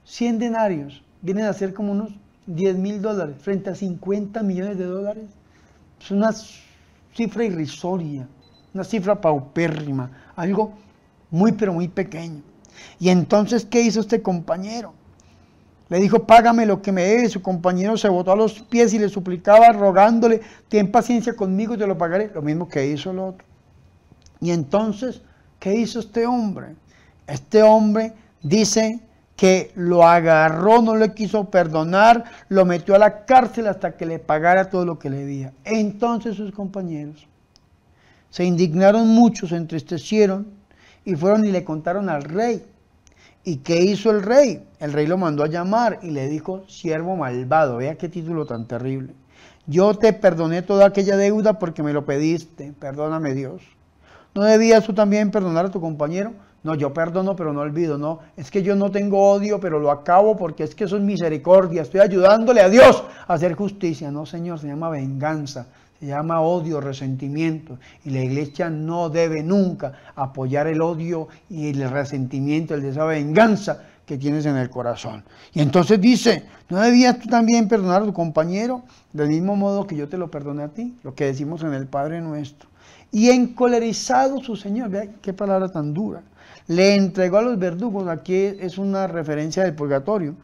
100 0.05 0.39
denarios 0.39 1.03
vienen 1.21 1.45
a 1.45 1.53
ser 1.53 1.75
como 1.75 1.93
unos 1.93 2.15
10 2.47 2.77
mil 2.79 3.03
dólares 3.03 3.37
frente 3.39 3.69
a 3.69 3.75
50 3.75 4.43
millones 4.43 4.79
de 4.79 4.87
dólares. 4.87 5.25
Es 6.01 6.11
una 6.11 6.31
cifra 7.13 7.45
irrisoria, 7.45 8.27
una 8.73 8.85
cifra 8.85 9.21
paupérrima, 9.21 10.11
algo 10.35 10.73
muy 11.31 11.53
pero 11.53 11.75
muy 11.75 11.89
pequeño. 11.89 12.43
Y 12.99 13.11
entonces, 13.11 13.67
¿qué 13.67 13.83
hizo 13.83 14.01
este 14.01 14.23
compañero? 14.23 14.95
Le 15.91 15.99
dijo, 15.99 16.25
págame 16.25 16.65
lo 16.65 16.81
que 16.81 16.93
me 16.93 17.03
debe. 17.03 17.29
Su 17.29 17.43
compañero 17.43 17.97
se 17.97 18.09
botó 18.09 18.33
a 18.33 18.37
los 18.37 18.61
pies 18.63 18.95
y 18.95 18.99
le 18.99 19.09
suplicaba, 19.09 19.73
rogándole, 19.73 20.41
ten 20.69 20.91
paciencia 20.91 21.35
conmigo 21.35 21.75
y 21.75 21.79
te 21.79 21.87
lo 21.87 21.99
pagaré. 21.99 22.31
Lo 22.33 22.43
mismo 22.43 22.69
que 22.69 22.87
hizo 22.87 23.11
el 23.11 23.19
otro. 23.19 23.45
Y 24.41 24.53
entonces, 24.53 25.21
¿qué 25.59 25.75
hizo 25.75 25.99
este 25.99 26.27
hombre? 26.27 26.77
Este 27.27 27.63
hombre 27.63 28.15
dice 28.43 29.01
que 29.37 29.73
lo 29.75 30.07
agarró, 30.07 30.83
no 30.83 30.97
le 30.97 31.15
quiso 31.15 31.51
perdonar, 31.51 32.25
lo 32.49 32.65
metió 32.67 32.95
a 32.95 32.99
la 32.99 33.25
cárcel 33.25 33.69
hasta 33.69 33.97
que 33.97 34.05
le 34.05 34.19
pagara 34.19 34.69
todo 34.69 34.85
lo 34.85 34.99
que 34.99 35.09
le 35.09 35.19
debía. 35.19 35.53
Entonces 35.65 36.37
sus 36.37 36.53
compañeros 36.53 37.27
se 38.31 38.45
indignaron 38.45 39.09
mucho, 39.09 39.47
se 39.47 39.57
entristecieron 39.57 40.47
y 41.05 41.15
fueron 41.15 41.45
y 41.45 41.51
le 41.51 41.65
contaron 41.65 42.09
al 42.09 42.23
rey. 42.23 42.65
¿Y 43.43 43.57
qué 43.57 43.83
hizo 43.83 44.11
el 44.11 44.23
rey? 44.23 44.63
El 44.79 44.93
rey 44.93 45.07
lo 45.07 45.17
mandó 45.17 45.43
a 45.43 45.49
llamar 45.49 45.99
y 46.03 46.11
le 46.11 46.29
dijo, 46.29 46.65
siervo 46.69 47.17
malvado, 47.17 47.79
vea 47.79 47.97
qué 47.97 48.09
título 48.09 48.45
tan 48.45 48.67
terrible. 48.67 49.15
Yo 49.67 49.95
te 49.95 50.13
perdoné 50.13 50.63
toda 50.63 50.87
aquella 50.87 51.17
deuda 51.17 51.59
porque 51.59 51.83
me 51.83 51.93
lo 51.93 52.05
pediste, 52.05 52.73
perdóname 52.79 53.35
Dios. 53.35 53.63
¿No 54.35 54.45
debías 54.45 54.85
tú 54.85 54.93
también 54.93 55.31
perdonar 55.31 55.67
a 55.67 55.71
tu 55.71 55.81
compañero? 55.81 56.33
No, 56.63 56.75
yo 56.75 56.93
perdono, 56.93 57.35
pero 57.35 57.53
no 57.53 57.61
olvido. 57.61 57.97
No, 57.97 58.21
es 58.37 58.51
que 58.51 58.63
yo 58.63 58.77
no 58.77 58.91
tengo 58.91 59.31
odio, 59.31 59.59
pero 59.61 59.79
lo 59.79 59.91
acabo 59.91 60.37
porque 60.37 60.65
es 60.65 60.75
que 60.75 60.85
eso 60.85 60.97
es 60.97 61.03
misericordia. 61.03 61.83
Estoy 61.83 62.01
ayudándole 62.01 62.61
a 62.61 62.69
Dios 62.69 63.03
a 63.27 63.35
hacer 63.35 63.55
justicia. 63.55 64.11
No, 64.11 64.27
Señor, 64.27 64.59
se 64.59 64.67
llama 64.67 64.91
venganza, 64.91 65.67
se 65.99 66.07
llama 66.07 66.43
odio, 66.43 66.81
resentimiento. 66.81 67.79
Y 68.05 68.11
la 68.11 68.21
iglesia 68.21 68.69
no 68.69 69.09
debe 69.09 69.43
nunca 69.43 69.93
apoyar 70.15 70.67
el 70.67 70.83
odio 70.83 71.29
y 71.49 71.71
el 71.71 71.91
resentimiento, 71.91 72.75
el 72.75 72.83
de 72.83 72.91
esa 72.91 73.07
venganza 73.07 73.85
que 74.05 74.19
tienes 74.19 74.45
en 74.45 74.57
el 74.57 74.69
corazón. 74.69 75.25
Y 75.55 75.63
entonces 75.63 75.99
dice, 75.99 76.45
¿no 76.69 76.79
debías 76.81 77.19
tú 77.21 77.29
también 77.29 77.69
perdonar 77.69 78.03
a 78.03 78.05
tu 78.05 78.13
compañero 78.13 78.83
del 79.15 79.29
mismo 79.29 79.57
modo 79.57 79.87
que 79.87 79.97
yo 79.97 80.09
te 80.09 80.19
lo 80.19 80.31
perdoné 80.31 80.65
a 80.65 80.69
ti? 80.69 80.95
Lo 81.05 81.15
que 81.15 81.25
decimos 81.25 81.63
en 81.63 81.73
el 81.73 81.87
Padre 81.87 82.21
nuestro. 82.21 82.69
Y 83.13 83.31
encolerizado 83.31 84.41
su 84.41 84.57
Señor, 84.57 84.91
vea 84.91 85.09
qué 85.23 85.33
palabra 85.33 85.69
tan 85.69 85.95
dura 85.95 86.23
le 86.71 86.95
entregó 86.95 87.39
a 87.39 87.43
los 87.43 87.59
verdugos, 87.59 88.07
aquí 88.07 88.37
es 88.37 88.79
una 88.79 89.09
referencia 89.09 89.65
del 89.65 89.75
purgatorio, 89.75 90.37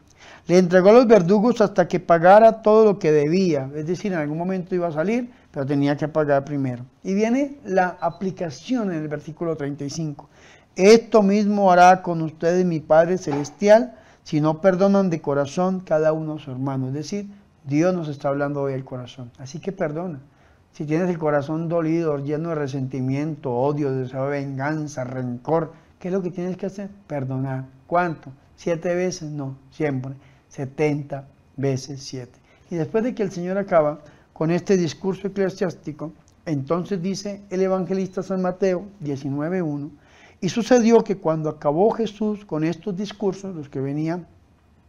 le 0.47 0.57
entregó 0.57 0.89
a 0.89 0.93
los 0.93 1.07
verdugos 1.07 1.61
hasta 1.61 1.87
que 1.87 2.01
pagara 2.01 2.61
todo 2.61 2.83
lo 2.83 2.99
que 2.99 3.13
debía, 3.13 3.69
es 3.73 3.87
decir, 3.87 4.11
en 4.11 4.19
algún 4.19 4.37
momento 4.37 4.75
iba 4.75 4.89
a 4.89 4.91
salir, 4.91 5.31
pero 5.51 5.65
tenía 5.65 5.95
que 5.95 6.09
pagar 6.09 6.43
primero. 6.43 6.83
Y 7.01 7.13
viene 7.13 7.59
la 7.63 7.95
aplicación 8.01 8.91
en 8.91 9.03
el 9.03 9.07
versículo 9.07 9.55
35. 9.55 10.27
Esto 10.75 11.23
mismo 11.23 11.71
hará 11.71 12.01
con 12.01 12.21
ustedes 12.21 12.65
mi 12.65 12.81
Padre 12.81 13.17
Celestial 13.17 13.95
si 14.25 14.41
no 14.41 14.59
perdonan 14.59 15.09
de 15.09 15.21
corazón 15.21 15.79
cada 15.79 16.11
uno 16.11 16.33
a 16.33 16.39
su 16.39 16.51
hermano. 16.51 16.89
Es 16.89 16.93
decir, 16.93 17.27
Dios 17.63 17.95
nos 17.95 18.09
está 18.09 18.27
hablando 18.27 18.63
hoy 18.63 18.73
del 18.73 18.83
corazón. 18.83 19.31
Así 19.39 19.59
que 19.59 19.71
perdona. 19.71 20.19
Si 20.73 20.83
tienes 20.83 21.09
el 21.09 21.17
corazón 21.17 21.69
dolido, 21.69 22.17
lleno 22.17 22.49
de 22.49 22.55
resentimiento, 22.55 23.53
odio, 23.53 23.93
deseo 23.93 24.25
de 24.25 24.41
venganza, 24.41 25.05
rencor, 25.05 25.71
¿Qué 25.99 26.09
es 26.09 26.13
lo 26.13 26.21
que 26.21 26.31
tienes 26.31 26.57
que 26.57 26.67
hacer? 26.67 26.89
Perdonar. 27.07 27.65
¿Cuánto? 27.87 28.31
¿Siete 28.55 28.93
veces? 28.93 29.29
No, 29.31 29.57
siempre. 29.71 30.13
Setenta 30.49 31.27
veces 31.55 32.03
siete. 32.03 32.37
Y 32.69 32.75
después 32.75 33.03
de 33.03 33.15
que 33.15 33.23
el 33.23 33.31
Señor 33.31 33.57
acaba 33.57 33.99
con 34.33 34.51
este 34.51 34.77
discurso 34.77 35.27
eclesiástico, 35.27 36.11
entonces 36.45 37.01
dice 37.01 37.41
el 37.49 37.61
evangelista 37.61 38.21
San 38.21 38.41
Mateo 38.41 38.85
19.1, 39.03 39.89
y 40.39 40.49
sucedió 40.49 41.03
que 41.03 41.17
cuando 41.17 41.49
acabó 41.49 41.89
Jesús 41.91 42.45
con 42.45 42.63
estos 42.63 42.95
discursos, 42.95 43.55
los 43.55 43.69
que 43.69 43.79
venía 43.79 44.23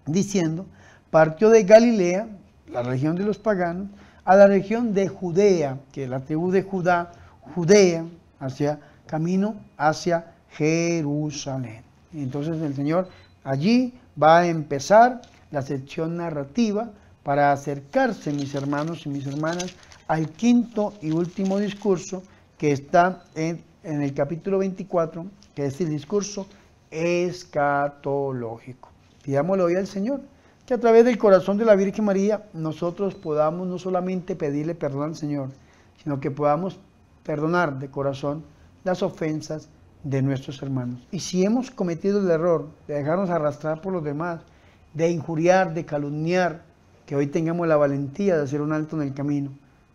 diciendo, 0.04 0.66
partió 1.10 1.48
de 1.48 1.64
Galilea, 1.64 2.28
la 2.70 2.82
región 2.82 3.16
de 3.16 3.24
los 3.24 3.38
paganos, 3.38 3.88
a 4.24 4.36
la 4.36 4.46
región 4.46 4.92
de 4.92 5.08
Judea, 5.08 5.78
que 5.90 6.04
es 6.04 6.10
la 6.10 6.20
tribu 6.20 6.50
de 6.50 6.62
Judá, 6.62 7.12
Judea, 7.54 8.04
hacia 8.40 8.78
camino 9.06 9.56
hacia 9.76 10.26
Jerusalén. 10.52 11.82
Entonces 12.12 12.60
el 12.62 12.74
Señor 12.74 13.08
allí 13.44 13.94
va 14.20 14.38
a 14.40 14.46
empezar 14.46 15.22
la 15.50 15.62
sección 15.62 16.16
narrativa 16.16 16.90
para 17.22 17.52
acercarse, 17.52 18.32
mis 18.32 18.54
hermanos 18.54 19.06
y 19.06 19.08
mis 19.10 19.26
hermanas, 19.26 19.74
al 20.06 20.30
quinto 20.30 20.94
y 21.02 21.10
último 21.10 21.58
discurso 21.58 22.22
que 22.56 22.72
está 22.72 23.24
en, 23.34 23.62
en 23.84 24.02
el 24.02 24.14
capítulo 24.14 24.58
24, 24.58 25.26
que 25.54 25.66
es 25.66 25.80
el 25.80 25.90
discurso 25.90 26.46
escatológico. 26.90 28.88
Pidámosle 29.22 29.64
hoy 29.64 29.76
al 29.76 29.86
Señor 29.86 30.22
que 30.64 30.74
a 30.74 30.80
través 30.80 31.04
del 31.04 31.16
corazón 31.18 31.56
de 31.56 31.64
la 31.64 31.74
Virgen 31.76 32.04
María 32.04 32.44
nosotros 32.52 33.14
podamos 33.14 33.66
no 33.66 33.78
solamente 33.78 34.36
pedirle 34.36 34.74
perdón 34.74 35.04
al 35.04 35.16
Señor, 35.16 35.48
sino 36.02 36.20
que 36.20 36.30
podamos 36.30 36.78
perdonar 37.22 37.78
de 37.78 37.90
corazón 37.90 38.44
las 38.84 39.02
ofensas 39.02 39.68
de 40.04 40.22
nuestros 40.22 40.62
hermanos. 40.62 41.06
Y 41.10 41.20
si 41.20 41.44
hemos 41.44 41.70
cometido 41.70 42.20
el 42.20 42.30
error 42.30 42.68
de 42.86 42.94
dejarnos 42.94 43.30
arrastrar 43.30 43.80
por 43.80 43.92
los 43.92 44.04
demás, 44.04 44.40
de 44.94 45.10
injuriar, 45.10 45.74
de 45.74 45.84
calumniar, 45.84 46.62
que 47.06 47.16
hoy 47.16 47.26
tengamos 47.26 47.66
la 47.66 47.76
valentía 47.76 48.36
de 48.36 48.42
hacer 48.42 48.60
un 48.60 48.72
alto 48.72 48.96
en 48.96 49.08
el 49.08 49.14
camino, 49.14 49.50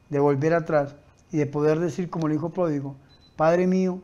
de 0.09 0.19
volver 0.19 0.53
atrás 0.53 0.95
y 1.31 1.37
de 1.37 1.45
poder 1.45 1.79
decir 1.79 2.09
como 2.09 2.27
el 2.27 2.33
hijo 2.33 2.49
pródigo, 2.49 2.95
Padre 3.35 3.67
mío, 3.67 3.99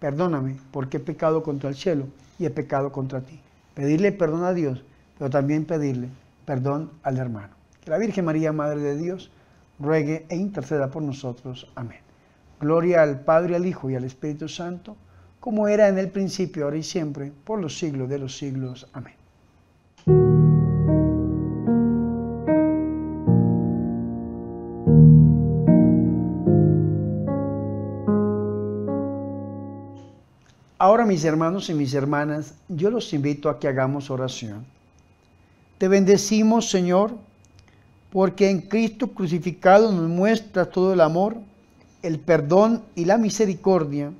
perdóname 0.00 0.58
porque 0.70 0.98
he 0.98 1.00
pecado 1.00 1.42
contra 1.42 1.70
el 1.70 1.74
cielo 1.74 2.06
y 2.38 2.46
he 2.46 2.50
pecado 2.50 2.92
contra 2.92 3.20
ti. 3.20 3.40
Pedirle 3.74 4.12
perdón 4.12 4.44
a 4.44 4.52
Dios, 4.52 4.84
pero 5.18 5.30
también 5.30 5.64
pedirle 5.64 6.08
perdón 6.44 6.90
al 7.02 7.18
hermano. 7.18 7.54
Que 7.82 7.90
la 7.90 7.98
Virgen 7.98 8.24
María, 8.24 8.52
Madre 8.52 8.80
de 8.80 8.96
Dios, 8.96 9.30
ruegue 9.78 10.26
e 10.28 10.36
interceda 10.36 10.90
por 10.90 11.02
nosotros. 11.02 11.70
Amén. 11.74 12.00
Gloria 12.60 13.02
al 13.02 13.20
Padre, 13.20 13.56
al 13.56 13.66
Hijo 13.66 13.90
y 13.90 13.96
al 13.96 14.04
Espíritu 14.04 14.48
Santo, 14.48 14.96
como 15.44 15.68
era 15.68 15.88
en 15.88 15.98
el 15.98 16.08
principio, 16.08 16.64
ahora 16.64 16.78
y 16.78 16.82
siempre, 16.82 17.30
por 17.44 17.60
los 17.60 17.78
siglos 17.78 18.08
de 18.08 18.18
los 18.18 18.34
siglos. 18.34 18.86
Amén. 18.94 19.12
Ahora 30.78 31.04
mis 31.04 31.22
hermanos 31.26 31.68
y 31.68 31.74
mis 31.74 31.92
hermanas, 31.92 32.54
yo 32.70 32.88
los 32.88 33.12
invito 33.12 33.50
a 33.50 33.60
que 33.60 33.68
hagamos 33.68 34.08
oración. 34.08 34.64
Te 35.76 35.88
bendecimos, 35.88 36.70
Señor, 36.70 37.10
porque 38.10 38.48
en 38.48 38.62
Cristo 38.62 39.08
crucificado 39.08 39.92
nos 39.92 40.08
muestra 40.08 40.64
todo 40.64 40.94
el 40.94 41.02
amor, 41.02 41.36
el 42.02 42.18
perdón 42.18 42.82
y 42.94 43.04
la 43.04 43.18
misericordia 43.18 44.10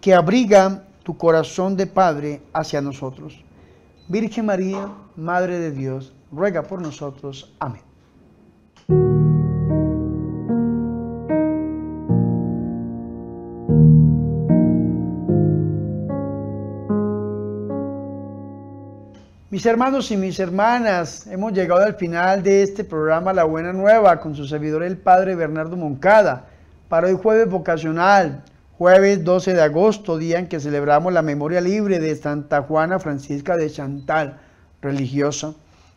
que 0.00 0.14
abriga 0.14 0.84
tu 1.02 1.16
corazón 1.16 1.76
de 1.76 1.86
Padre 1.86 2.42
hacia 2.52 2.80
nosotros. 2.80 3.44
Virgen 4.08 4.46
María, 4.46 4.88
Madre 5.16 5.58
de 5.58 5.70
Dios, 5.72 6.12
ruega 6.30 6.62
por 6.62 6.80
nosotros. 6.80 7.54
Amén. 7.58 7.82
Mis 19.56 19.64
hermanos 19.64 20.10
y 20.10 20.18
mis 20.18 20.38
hermanas, 20.38 21.26
hemos 21.28 21.52
llegado 21.54 21.82
al 21.82 21.94
final 21.94 22.42
de 22.42 22.62
este 22.62 22.84
programa 22.84 23.32
La 23.32 23.44
Buena 23.44 23.72
Nueva 23.72 24.20
con 24.20 24.34
su 24.34 24.44
servidor 24.44 24.82
el 24.82 24.98
Padre 24.98 25.34
Bernardo 25.34 25.78
Moncada. 25.78 26.44
Para 26.90 27.06
hoy 27.06 27.14
jueves 27.14 27.48
vocacional, 27.48 28.44
jueves 28.78 29.24
12 29.24 29.54
de 29.54 29.62
agosto, 29.62 30.18
día 30.18 30.38
en 30.38 30.48
que 30.48 30.60
celebramos 30.60 31.10
la 31.10 31.22
memoria 31.22 31.62
libre 31.62 31.98
de 31.98 32.14
Santa 32.14 32.60
Juana 32.60 32.98
Francisca 32.98 33.56
de 33.56 33.70
Chantal, 33.70 34.38
religiosa. 34.82 35.54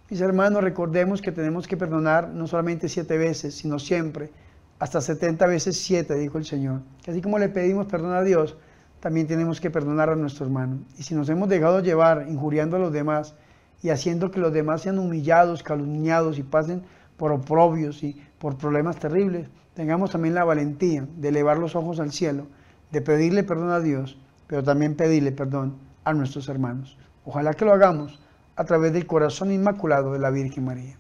Mis 0.09 0.21
hermanos, 0.21 0.63
recordemos 0.63 1.21
que 1.21 1.33
tenemos 1.33 1.67
que 1.67 1.75
perdonar 1.75 2.29
no 2.29 2.47
solamente 2.47 2.87
siete 2.87 3.17
veces, 3.17 3.53
sino 3.53 3.79
siempre, 3.79 4.31
hasta 4.79 5.01
70 5.01 5.45
veces 5.47 5.75
siete, 5.77 6.15
dijo 6.15 6.37
el 6.37 6.45
Señor. 6.45 6.79
Así 7.05 7.21
como 7.21 7.37
le 7.37 7.49
pedimos 7.49 7.85
perdón 7.87 8.13
a 8.13 8.23
Dios, 8.23 8.55
también 9.01 9.27
tenemos 9.27 9.59
que 9.59 9.69
perdonar 9.69 10.09
a 10.09 10.15
nuestro 10.15 10.45
hermano. 10.45 10.79
Y 10.97 11.03
si 11.03 11.15
nos 11.15 11.27
hemos 11.27 11.49
dejado 11.49 11.81
llevar 11.81 12.27
injuriando 12.29 12.77
a 12.77 12.79
los 12.79 12.93
demás, 12.93 13.35
y 13.83 13.89
haciendo 13.89 14.31
que 14.31 14.39
los 14.39 14.53
demás 14.53 14.81
sean 14.81 14.99
humillados, 14.99 15.63
calumniados 15.63 16.37
y 16.37 16.43
pasen 16.43 16.83
por 17.17 17.33
oprobios 17.33 18.03
y 18.03 18.21
por 18.39 18.57
problemas 18.57 18.97
terribles, 18.97 19.49
tengamos 19.73 20.11
también 20.11 20.33
la 20.33 20.45
valentía 20.45 21.05
de 21.17 21.27
elevar 21.27 21.57
los 21.57 21.75
ojos 21.75 21.99
al 21.99 22.13
cielo, 22.13 22.47
de 22.91 23.01
pedirle 23.01 23.43
perdón 23.43 23.71
a 23.71 23.79
Dios, 23.79 24.17
pero 24.47 24.63
también 24.63 24.95
pedirle 24.95 25.31
perdón 25.31 25.75
a 26.03 26.13
nuestros 26.13 26.49
hermanos. 26.49 26.97
Ojalá 27.25 27.53
que 27.53 27.65
lo 27.65 27.73
hagamos 27.73 28.19
a 28.55 28.65
través 28.65 28.93
del 28.93 29.05
corazón 29.05 29.51
inmaculado 29.51 30.13
de 30.13 30.19
la 30.19 30.31
Virgen 30.31 30.65
María. 30.65 30.95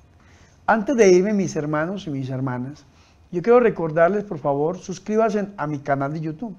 Antes 0.67 0.95
de 0.95 1.11
irme, 1.11 1.33
mis 1.33 1.55
hermanos 1.55 2.05
y 2.07 2.11
mis 2.11 2.29
hermanas, 2.29 2.85
yo 3.31 3.41
quiero 3.41 3.59
recordarles, 3.59 4.23
por 4.23 4.39
favor, 4.39 4.77
suscríbanse 4.77 5.47
a 5.57 5.67
mi 5.67 5.79
canal 5.79 6.13
de 6.13 6.21
YouTube. 6.21 6.55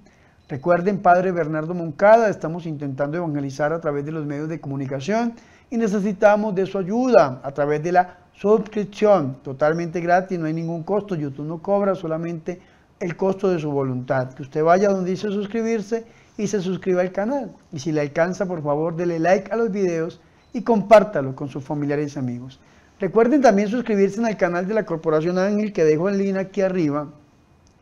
Recuerden, 0.48 0.98
Padre 0.98 1.30
Bernardo 1.30 1.74
Moncada, 1.74 2.28
estamos 2.28 2.66
intentando 2.66 3.16
evangelizar 3.16 3.72
a 3.72 3.80
través 3.80 4.04
de 4.04 4.12
los 4.12 4.26
medios 4.26 4.48
de 4.48 4.60
comunicación 4.60 5.34
y 5.70 5.76
necesitamos 5.76 6.54
de 6.56 6.66
su 6.66 6.78
ayuda 6.78 7.40
a 7.44 7.52
través 7.52 7.82
de 7.84 7.92
la 7.92 8.18
suscripción, 8.32 9.36
totalmente 9.42 10.00
gratis, 10.00 10.38
no 10.38 10.46
hay 10.46 10.54
ningún 10.54 10.82
costo, 10.82 11.14
YouTube 11.14 11.46
no 11.46 11.62
cobra, 11.62 11.94
solamente 11.94 12.60
el 13.00 13.16
costo 13.16 13.50
de 13.50 13.58
su 13.58 13.70
voluntad. 13.70 14.34
Que 14.34 14.42
usted 14.42 14.62
vaya 14.62 14.90
donde 14.90 15.10
dice 15.10 15.28
suscribirse 15.28 16.04
y 16.36 16.46
se 16.46 16.60
suscriba 16.60 17.00
al 17.00 17.12
canal. 17.12 17.50
Y 17.72 17.80
si 17.80 17.92
le 17.92 18.00
alcanza, 18.00 18.46
por 18.46 18.62
favor, 18.62 18.94
dele 18.94 19.18
like 19.18 19.52
a 19.52 19.56
los 19.56 19.70
videos 19.70 20.20
y 20.52 20.62
compártalo 20.62 21.34
con 21.34 21.48
sus 21.48 21.64
familiares 21.64 22.14
y 22.14 22.18
amigos. 22.18 22.60
Recuerden 23.00 23.40
también 23.40 23.68
suscribirse 23.68 24.24
al 24.24 24.36
canal 24.36 24.68
de 24.68 24.74
la 24.74 24.84
Corporación 24.84 25.38
Ángel 25.38 25.72
que 25.72 25.84
dejo 25.84 26.08
en 26.08 26.18
línea 26.18 26.42
aquí 26.42 26.60
arriba. 26.60 27.08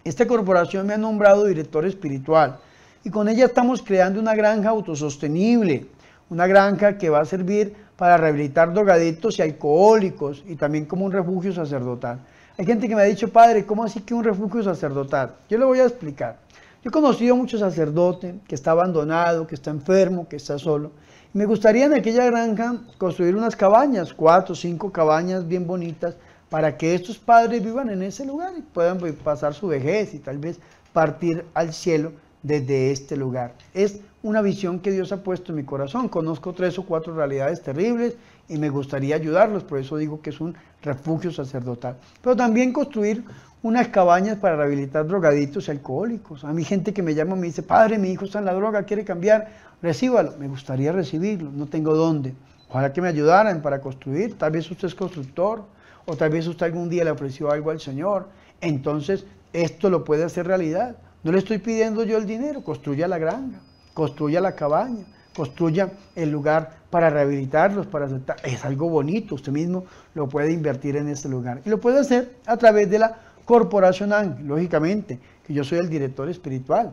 Esta 0.04 0.26
corporación 0.26 0.87
me 0.87 0.94
ha 0.94 0.98
nombrado 0.98 1.44
director 1.44 1.85
espiritual 1.85 2.61
y 3.04 3.11
con 3.11 3.28
ella 3.28 3.46
estamos 3.46 3.83
creando 3.83 4.20
una 4.20 4.35
granja 4.35 4.70
autosostenible 4.70 5.88
una 6.31 6.46
granja 6.46 6.98
que 6.98 7.11
va 7.11 7.20
a 7.20 7.24
servir 7.24 7.74
para 7.96 8.16
rehabilitar 8.16 8.72
drogadictos 8.72 9.38
y 9.38 9.42
alcohólicos 9.42 10.44
y 10.46 10.57
también 10.57 10.85
como 10.85 11.04
un 11.04 11.12
refugio 11.12 11.52
sacerdotal. 11.52 12.20
Hay 12.61 12.66
gente 12.66 12.88
que 12.88 12.97
me 12.97 13.03
ha 13.03 13.05
dicho, 13.05 13.29
padre, 13.29 13.64
¿cómo 13.64 13.85
así 13.85 14.01
que 14.01 14.14
un 14.14 14.25
refugio 14.25 14.64
sacerdotal? 14.64 15.37
Yo 15.49 15.59
le 15.59 15.64
voy 15.64 15.79
a 15.79 15.85
explicar. 15.85 16.38
Yo 16.83 16.88
he 16.88 16.90
conocido 16.90 17.35
a 17.35 17.37
muchos 17.37 17.61
sacerdotes 17.61 18.35
que 18.49 18.57
está 18.57 18.73
abandonado, 18.73 19.47
que 19.47 19.55
está 19.55 19.71
enfermo, 19.71 20.27
que 20.29 20.35
está 20.35 20.59
solo. 20.59 20.90
Me 21.33 21.47
gustaría 21.47 21.85
en 21.85 21.94
aquella 21.94 22.25
granja 22.25 22.75
construir 22.99 23.37
unas 23.37 23.55
cabañas, 23.55 24.12
cuatro 24.12 24.55
o 24.55 24.57
cinco 24.57 24.90
cabañas 24.90 25.47
bien 25.47 25.68
bonitas, 25.68 26.16
para 26.49 26.77
que 26.77 26.97
estos 26.97 27.16
padres 27.16 27.62
vivan 27.62 27.90
en 27.90 28.03
ese 28.03 28.27
lugar 28.27 28.53
y 28.59 28.62
puedan 28.62 28.99
pasar 29.23 29.55
su 29.55 29.68
vejez 29.68 30.12
y 30.14 30.18
tal 30.18 30.38
vez 30.38 30.59
partir 30.92 31.44
al 31.55 31.73
cielo 31.73 32.11
desde 32.42 32.90
este 32.90 33.16
lugar. 33.16 33.55
Es 33.73 34.01
una 34.25 34.42
visión 34.42 34.81
que 34.81 34.90
Dios 34.90 35.12
ha 35.12 35.23
puesto 35.23 35.53
en 35.53 35.59
mi 35.59 35.64
corazón. 35.64 36.09
Conozco 36.09 36.53
tres 36.55 36.77
o 36.77 36.85
cuatro 36.85 37.14
realidades 37.14 37.62
terribles 37.62 38.16
y 38.48 38.58
me 38.58 38.70
gustaría 38.70 39.16
ayudarlos, 39.16 39.64
por 39.64 39.78
eso 39.78 39.96
digo 39.96 40.20
que 40.20 40.30
es 40.30 40.40
un 40.40 40.54
refugio 40.82 41.30
sacerdotal. 41.30 41.96
Pero 42.22 42.37
también 42.37 42.72
construir 42.72 43.24
unas 43.62 43.88
cabañas 43.88 44.38
para 44.38 44.56
rehabilitar 44.56 45.06
drogaditos 45.06 45.68
y 45.68 45.70
alcohólicos. 45.72 46.44
A 46.44 46.52
mí 46.52 46.64
gente 46.64 46.92
que 46.92 47.02
me 47.02 47.14
llama 47.14 47.37
me 47.37 47.46
dice, 47.46 47.62
padre, 47.62 47.98
mi 47.98 48.11
hijo 48.11 48.24
está 48.24 48.38
en 48.38 48.46
la 48.46 48.54
droga, 48.54 48.84
quiere 48.84 49.04
cambiar, 49.04 49.48
recíbalo. 49.82 50.34
Me 50.38 50.48
gustaría 50.48 50.92
recibirlo, 50.92 51.50
no 51.50 51.66
tengo 51.66 51.94
dónde. 51.94 52.34
Ojalá 52.68 52.92
que 52.92 53.00
me 53.00 53.08
ayudaran 53.08 53.61
para 53.62 53.80
construir. 53.80 54.38
Tal 54.38 54.52
vez 54.52 54.70
usted 54.70 54.88
es 54.88 54.94
constructor 54.94 55.64
o 56.06 56.16
tal 56.16 56.30
vez 56.30 56.46
usted 56.46 56.66
algún 56.66 56.88
día 56.88 57.04
le 57.04 57.11
ofreció 57.11 57.50
algo 57.50 57.70
al 57.70 57.80
Señor. 57.80 58.28
Entonces, 58.61 59.24
esto 59.52 59.90
lo 59.90 60.04
puede 60.04 60.24
hacer 60.24 60.46
realidad. 60.46 60.96
No 61.22 61.32
le 61.32 61.38
estoy 61.38 61.58
pidiendo 61.58 62.04
yo 62.04 62.16
el 62.16 62.26
dinero, 62.26 62.62
construya 62.62 63.08
la 63.08 63.18
granja 63.18 63.58
construya 63.98 64.40
la 64.40 64.54
cabaña, 64.54 65.04
construya 65.34 65.90
el 66.14 66.30
lugar 66.30 66.78
para 66.90 67.11
rehabilitarlos, 67.11 67.87
para 67.87 68.07
aceptar. 68.07 68.37
Es 68.44 68.64
algo 68.64 68.88
bonito, 68.88 69.35
usted 69.35 69.53
mismo 69.53 69.85
lo 70.14 70.29
puede 70.29 70.53
invertir 70.53 70.96
en 70.96 71.09
este 71.09 71.29
lugar. 71.29 71.61
Y 71.64 71.70
lo 71.70 71.81
puede 71.81 72.01
hacer 72.01 72.37
a 72.46 72.57
través 72.57 72.90
de 72.90 72.98
la 72.98 73.18
Corporación 73.44 74.12
Ángel, 74.12 74.46
lógicamente, 74.46 75.18
que 75.46 75.55
yo 75.55 75.64
soy 75.64 75.79
el 75.79 75.88
director 75.88 76.29
espiritual. 76.29 76.92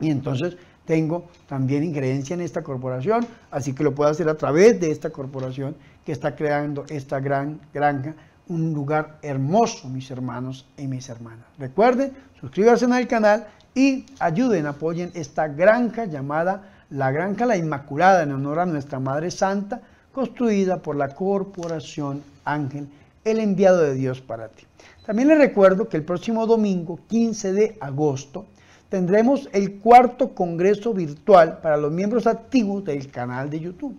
Y 0.00 0.10
entonces 0.10 0.56
tengo 0.84 1.26
también 1.46 1.84
injerencia 1.84 2.34
en 2.34 2.40
esta 2.40 2.62
corporación, 2.62 3.26
así 3.50 3.74
que 3.74 3.84
lo 3.84 3.94
puedo 3.94 4.10
hacer 4.10 4.28
a 4.28 4.36
través 4.36 4.80
de 4.80 4.90
esta 4.90 5.10
corporación 5.10 5.76
que 6.04 6.12
está 6.12 6.34
creando 6.34 6.84
esta 6.88 7.20
gran 7.20 7.60
granja, 7.74 8.14
un 8.48 8.72
lugar 8.72 9.18
hermoso, 9.22 9.88
mis 9.88 10.10
hermanos 10.10 10.66
y 10.78 10.86
mis 10.86 11.08
hermanas. 11.10 11.44
Recuerden, 11.58 12.12
suscríbanse 12.40 12.86
al 12.86 13.06
canal 13.06 13.46
y 13.74 14.06
ayuden, 14.18 14.66
apoyen 14.66 15.10
esta 15.14 15.46
granja 15.46 16.06
llamada 16.06 16.77
la 16.90 17.10
Granja 17.10 17.44
La 17.44 17.56
Inmaculada 17.56 18.22
en 18.22 18.32
honor 18.32 18.60
a 18.60 18.66
nuestra 18.66 18.98
Madre 18.98 19.30
Santa, 19.30 19.80
construida 20.12 20.78
por 20.78 20.96
la 20.96 21.08
Corporación 21.08 22.22
Ángel, 22.44 22.88
el 23.24 23.40
enviado 23.40 23.82
de 23.82 23.94
Dios 23.94 24.20
para 24.20 24.48
ti. 24.48 24.64
También 25.04 25.28
les 25.28 25.38
recuerdo 25.38 25.88
que 25.88 25.96
el 25.96 26.04
próximo 26.04 26.46
domingo, 26.46 26.98
15 27.08 27.52
de 27.52 27.78
agosto, 27.80 28.46
tendremos 28.88 29.48
el 29.52 29.78
cuarto 29.78 30.34
congreso 30.34 30.94
virtual 30.94 31.60
para 31.60 31.76
los 31.76 31.92
miembros 31.92 32.26
activos 32.26 32.84
del 32.84 33.10
canal 33.10 33.50
de 33.50 33.60
YouTube. 33.60 33.96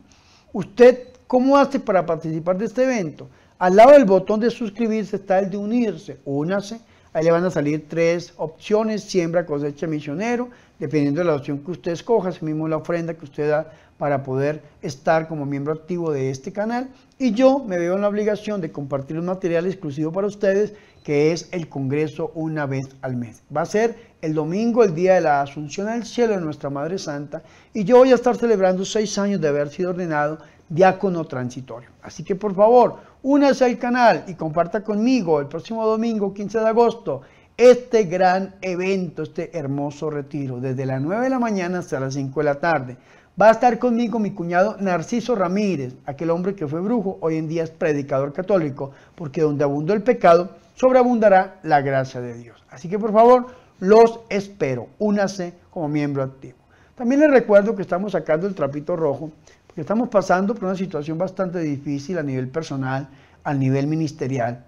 ¿Usted 0.52 1.10
cómo 1.28 1.58
hace 1.58 1.80
para 1.80 2.06
participar 2.06 2.58
de 2.58 2.66
este 2.66 2.84
evento? 2.84 3.30
Al 3.60 3.76
lado 3.76 3.92
del 3.92 4.06
botón 4.06 4.40
de 4.40 4.50
suscribirse 4.50 5.18
está 5.18 5.40
el 5.40 5.50
de 5.50 5.58
unirse. 5.58 6.18
Únase. 6.26 6.80
Ahí 7.12 7.24
le 7.24 7.32
van 7.32 7.44
a 7.44 7.52
salir 7.52 7.88
tres 7.90 8.34
opciones, 8.38 9.04
siembra, 9.04 9.46
cosecha, 9.46 9.88
misionero, 9.88 10.50
dependiendo 10.80 11.22
de 11.22 11.26
la 11.26 11.36
opción 11.36 11.60
que 11.60 11.72
usted 11.72 11.92
escoja, 11.92 12.30
así 12.30 12.44
mismo 12.44 12.68
la 12.68 12.78
ofrenda 12.78 13.14
que 13.14 13.26
usted 13.26 13.50
da 13.50 13.72
para 13.98 14.24
poder 14.24 14.64
estar 14.82 15.28
como 15.28 15.46
miembro 15.46 15.74
activo 15.74 16.12
de 16.12 16.30
este 16.30 16.54
canal. 16.54 16.90
Y 17.18 17.34
yo 17.34 17.60
me 17.60 17.78
veo 17.78 17.96
en 17.96 18.02
la 18.02 18.08
obligación 18.08 18.62
de 18.62 18.72
compartir 18.72 19.20
un 19.20 19.26
material 19.26 19.66
exclusivo 19.66 20.12
para 20.12 20.28
ustedes, 20.28 20.74
que 21.04 21.34
es 21.34 21.50
el 21.52 21.68
Congreso 21.68 22.32
una 22.34 22.66
vez 22.66 22.96
al 23.02 23.18
mes. 23.18 23.44
Va 23.56 23.62
a 23.62 23.66
ser 23.66 23.98
el 24.22 24.34
domingo, 24.34 24.84
el 24.84 24.96
día 24.96 25.16
de 25.16 25.22
la 25.22 25.42
Asunción 25.42 25.90
al 25.90 26.06
Cielo 26.06 26.36
de 26.36 26.42
Nuestra 26.42 26.70
Madre 26.70 26.98
Santa, 26.98 27.42
y 27.74 27.84
yo 27.84 27.98
voy 27.98 28.12
a 28.12 28.16
estar 28.16 28.38
celebrando 28.38 28.86
seis 28.86 29.18
años 29.18 29.42
de 29.42 29.50
haber 29.50 29.70
sido 29.70 29.90
ordenado 29.90 30.40
diácono 30.70 31.26
transitorio. 31.26 31.90
Así 32.02 32.24
que 32.24 32.36
por 32.36 32.56
favor, 32.56 32.98
únase 33.24 33.66
al 33.66 33.78
canal 33.78 34.24
y 34.28 34.36
comparta 34.36 34.82
conmigo 34.82 35.42
el 35.42 35.48
próximo 35.48 35.86
domingo, 35.86 36.34
15 36.34 36.60
de 36.60 36.68
agosto, 36.68 37.22
este 37.60 38.06
gran 38.06 38.56
evento, 38.62 39.24
este 39.24 39.58
hermoso 39.58 40.10
retiro, 40.10 40.62
desde 40.62 40.86
las 40.86 41.02
9 41.02 41.26
de 41.26 41.30
la 41.30 41.40
mañana 41.40 41.80
hasta 41.80 42.00
las 42.00 42.14
5 42.14 42.40
de 42.40 42.44
la 42.46 42.56
tarde. 42.56 42.96
Va 43.40 43.50
a 43.50 43.52
estar 43.52 43.78
conmigo 43.78 44.18
mi 44.18 44.32
cuñado 44.32 44.78
Narciso 44.80 45.36
Ramírez, 45.36 45.94
aquel 46.06 46.30
hombre 46.30 46.56
que 46.56 46.70
fue 46.70 46.80
brujo, 46.80 47.18
hoy 47.20 47.36
en 47.36 47.50
día 47.50 47.64
es 47.64 47.70
predicador 47.70 48.32
católico, 48.32 48.92
porque 49.14 49.42
donde 49.42 49.66
abundó 49.66 49.94
el 49.94 50.04
pecado, 50.04 50.52
sobreabundará 50.74 51.60
la 51.64 51.82
gracia 51.82 52.22
de 52.22 52.34
Dios. 52.36 52.64
Así 52.70 52.88
que 52.88 52.98
por 52.98 53.12
favor, 53.12 53.48
los 53.82 54.22
espero. 54.30 54.88
Únase 54.98 55.54
como 55.70 55.90
miembro 55.90 56.24
activo. 56.24 56.56
También 56.96 57.20
les 57.20 57.32
recuerdo 57.32 57.76
que 57.76 57.82
estamos 57.82 58.14
sacando 58.14 58.48
el 58.48 58.56
trapito 58.56 58.96
rojo, 58.96 59.32
porque 59.68 59.82
estamos 59.82 60.08
pasando 60.08 60.56
por 60.56 60.64
una 60.64 60.78
situación 60.78 61.18
bastante 61.18 61.60
difícil 61.60 62.18
a 62.18 62.24
nivel 62.24 62.48
personal, 62.48 63.10
a 63.44 63.54
nivel 63.54 63.86
ministerial, 63.88 64.64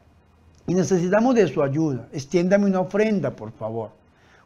y 0.67 0.74
necesitamos 0.74 1.36
de 1.36 1.47
su 1.47 1.63
ayuda. 1.63 2.08
Extiéndame 2.12 2.65
una 2.65 2.82
ofrenda, 2.82 3.32
por 3.32 3.52
favor. 3.52 3.91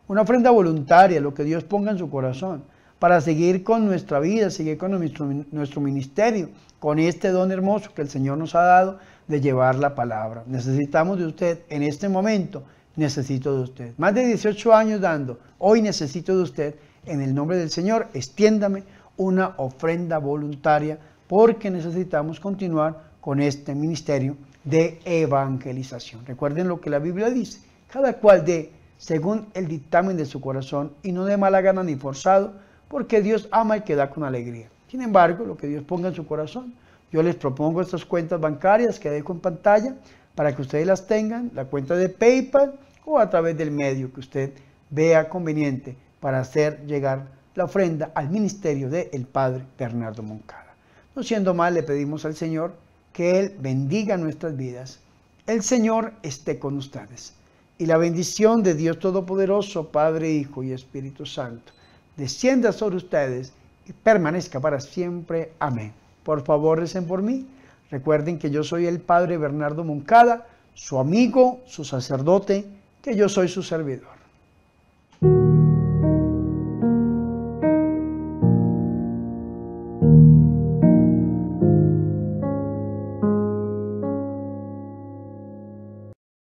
Una 0.08 0.21
ofrenda 0.21 0.51
voluntaria, 0.51 1.19
lo 1.19 1.34
que 1.34 1.43
Dios 1.43 1.63
ponga 1.63 1.91
en 1.91 1.97
su 1.97 2.10
corazón 2.10 2.63
para 2.99 3.19
seguir 3.21 3.63
con 3.63 3.86
nuestra 3.86 4.19
vida, 4.19 4.49
seguir 4.49 4.78
con 4.78 4.91
nuestro, 4.91 5.82
ministerio, 5.82 6.49
con 6.80 6.99
este 6.99 7.30
don 7.30 7.51
hermoso 7.51 7.93
que 7.93 8.01
el 8.01 8.10
Señor 8.10 8.38
nos 8.38 8.56
ha 8.56 8.62
dado 8.62 8.99
de 9.28 9.41
llevar 9.41 9.75
la 9.75 9.95
palabra. 9.95 10.43
Necesitamos 10.47 11.19
de 11.19 11.25
usted 11.25 11.60
en 11.69 11.84
este 11.84 12.08
momento, 12.08 12.63
necesito 12.95 13.56
de 13.56 13.63
usted. 13.63 13.93
Más 13.97 14.13
de 14.15 14.25
18 14.25 14.73
años 14.73 15.01
dando, 15.01 15.39
hoy 15.60 15.82
necesito 15.82 16.36
de 16.38 16.43
usted. 16.43 16.75
En 17.06 17.21
el 17.21 17.36
nombre 17.36 17.58
del 17.58 17.69
Señor, 17.69 18.08
extiéndame 18.13 18.84
una 19.17 19.54
ofrenda 19.58 20.17
voluntaria 20.17 20.97
porque 21.28 21.69
necesitamos 21.69 22.39
continuar 22.39 23.04
con 23.21 23.39
este 23.39 23.75
ministerio 23.75 24.38
de 24.65 24.99
evangelización. 25.06 26.25
Recuerden 26.25 26.67
lo 26.67 26.82
que 26.82 26.89
la 26.89 26.99
Biblia 26.99 27.30
dice, 27.30 27.60
cada 27.91 28.13
cual 28.13 28.43
de 28.43 28.71
según 28.97 29.47
el 29.54 29.67
dictamen 29.67 30.17
de 30.17 30.25
su 30.25 30.41
corazón 30.41 30.93
y 31.04 31.12
no 31.12 31.25
de 31.25 31.38
mala 31.38 31.62
gana 31.62 31.84
ni 31.84 31.95
forzado, 31.95 32.54
porque 32.88 33.21
Dios 33.21 33.47
ama 33.51 33.78
y 33.78 33.82
que 33.82 33.95
da 33.95 34.10
con 34.10 34.23
alegría. 34.23 34.67
Sin 34.89 35.01
embargo, 35.01 35.45
lo 35.45 35.58
que 35.58 35.67
Dios 35.67 35.84
ponga 35.84 36.10
en 36.10 36.15
su 36.15 36.25
corazón, 36.25 36.73
yo 37.12 37.21
les 37.21 37.36
propongo 37.36 37.82
estas 37.82 38.06
cuentas 38.06 38.39
bancarias 38.39 38.99
que 38.99 39.10
dejo 39.10 39.34
en 39.34 39.39
pantalla 39.39 39.95
para 40.34 40.56
que 40.56 40.62
ustedes 40.62 40.88
las 40.88 41.08
tengan, 41.08 41.51
la 41.54 41.65
cuenta 41.65 41.95
de 41.95 42.10
PayPal 42.10 42.75
o 43.06 43.19
a 43.19 43.30
través 43.30 43.58
del 43.58 43.71
medio 43.71 44.12
que 44.12 44.19
usted 44.19 44.54
vea 44.89 45.30
conveniente 45.30 45.95
para 46.19 46.39
hacer 46.39 46.86
llegar 46.86 47.28
la 47.56 47.65
ofrenda 47.65 48.12
al 48.15 48.30
ministerio 48.30 48.89
del 48.89 49.25
Padre 49.25 49.63
Bernardo 49.78 50.23
Moncada. 50.23 50.75
No 51.15 51.23
siendo 51.23 51.54
mal, 51.54 51.73
le 51.73 51.84
pedimos 51.84 52.25
al 52.25 52.36
Señor 52.36 52.73
que 53.15 53.39
Él 53.39 53.56
bendiga 53.58 54.17
nuestras 54.17 54.58
vidas. 54.58 54.99
El 55.47 55.63
Señor 55.63 56.12
esté 56.21 56.60
con 56.60 56.78
ustedes. 56.78 57.34
Y 57.78 57.86
la 57.86 57.97
bendición 57.97 58.62
de 58.62 58.73
Dios 58.73 58.99
Todopoderoso, 58.99 59.88
Padre, 59.88 60.32
Hijo 60.32 60.63
y 60.63 60.73
Espíritu 60.73 61.25
Santo, 61.25 61.71
descienda 62.17 62.73
sobre 62.73 62.97
ustedes 62.97 63.54
y 63.88 63.93
permanezca 63.93 64.60
para 64.60 64.82
siempre. 64.82 65.54
Amén. 65.60 65.93
Por 66.25 66.43
favor, 66.43 66.80
recen 66.80 67.08
por 67.08 67.21
mí. 67.21 67.47
Recuerden 67.89 68.38
que 68.38 68.51
yo 68.51 68.65
soy 68.65 68.86
el 68.86 68.99
Padre 68.99 69.38
Bernardo 69.38 69.86
Moncada, 69.86 70.47
su 70.73 70.99
amigo, 70.99 71.62
su 71.65 71.86
sacerdote, 71.86 72.65
que 73.01 73.15
yo 73.15 73.30
soy 73.30 73.47
su 73.47 73.63
servidor. 73.63 74.15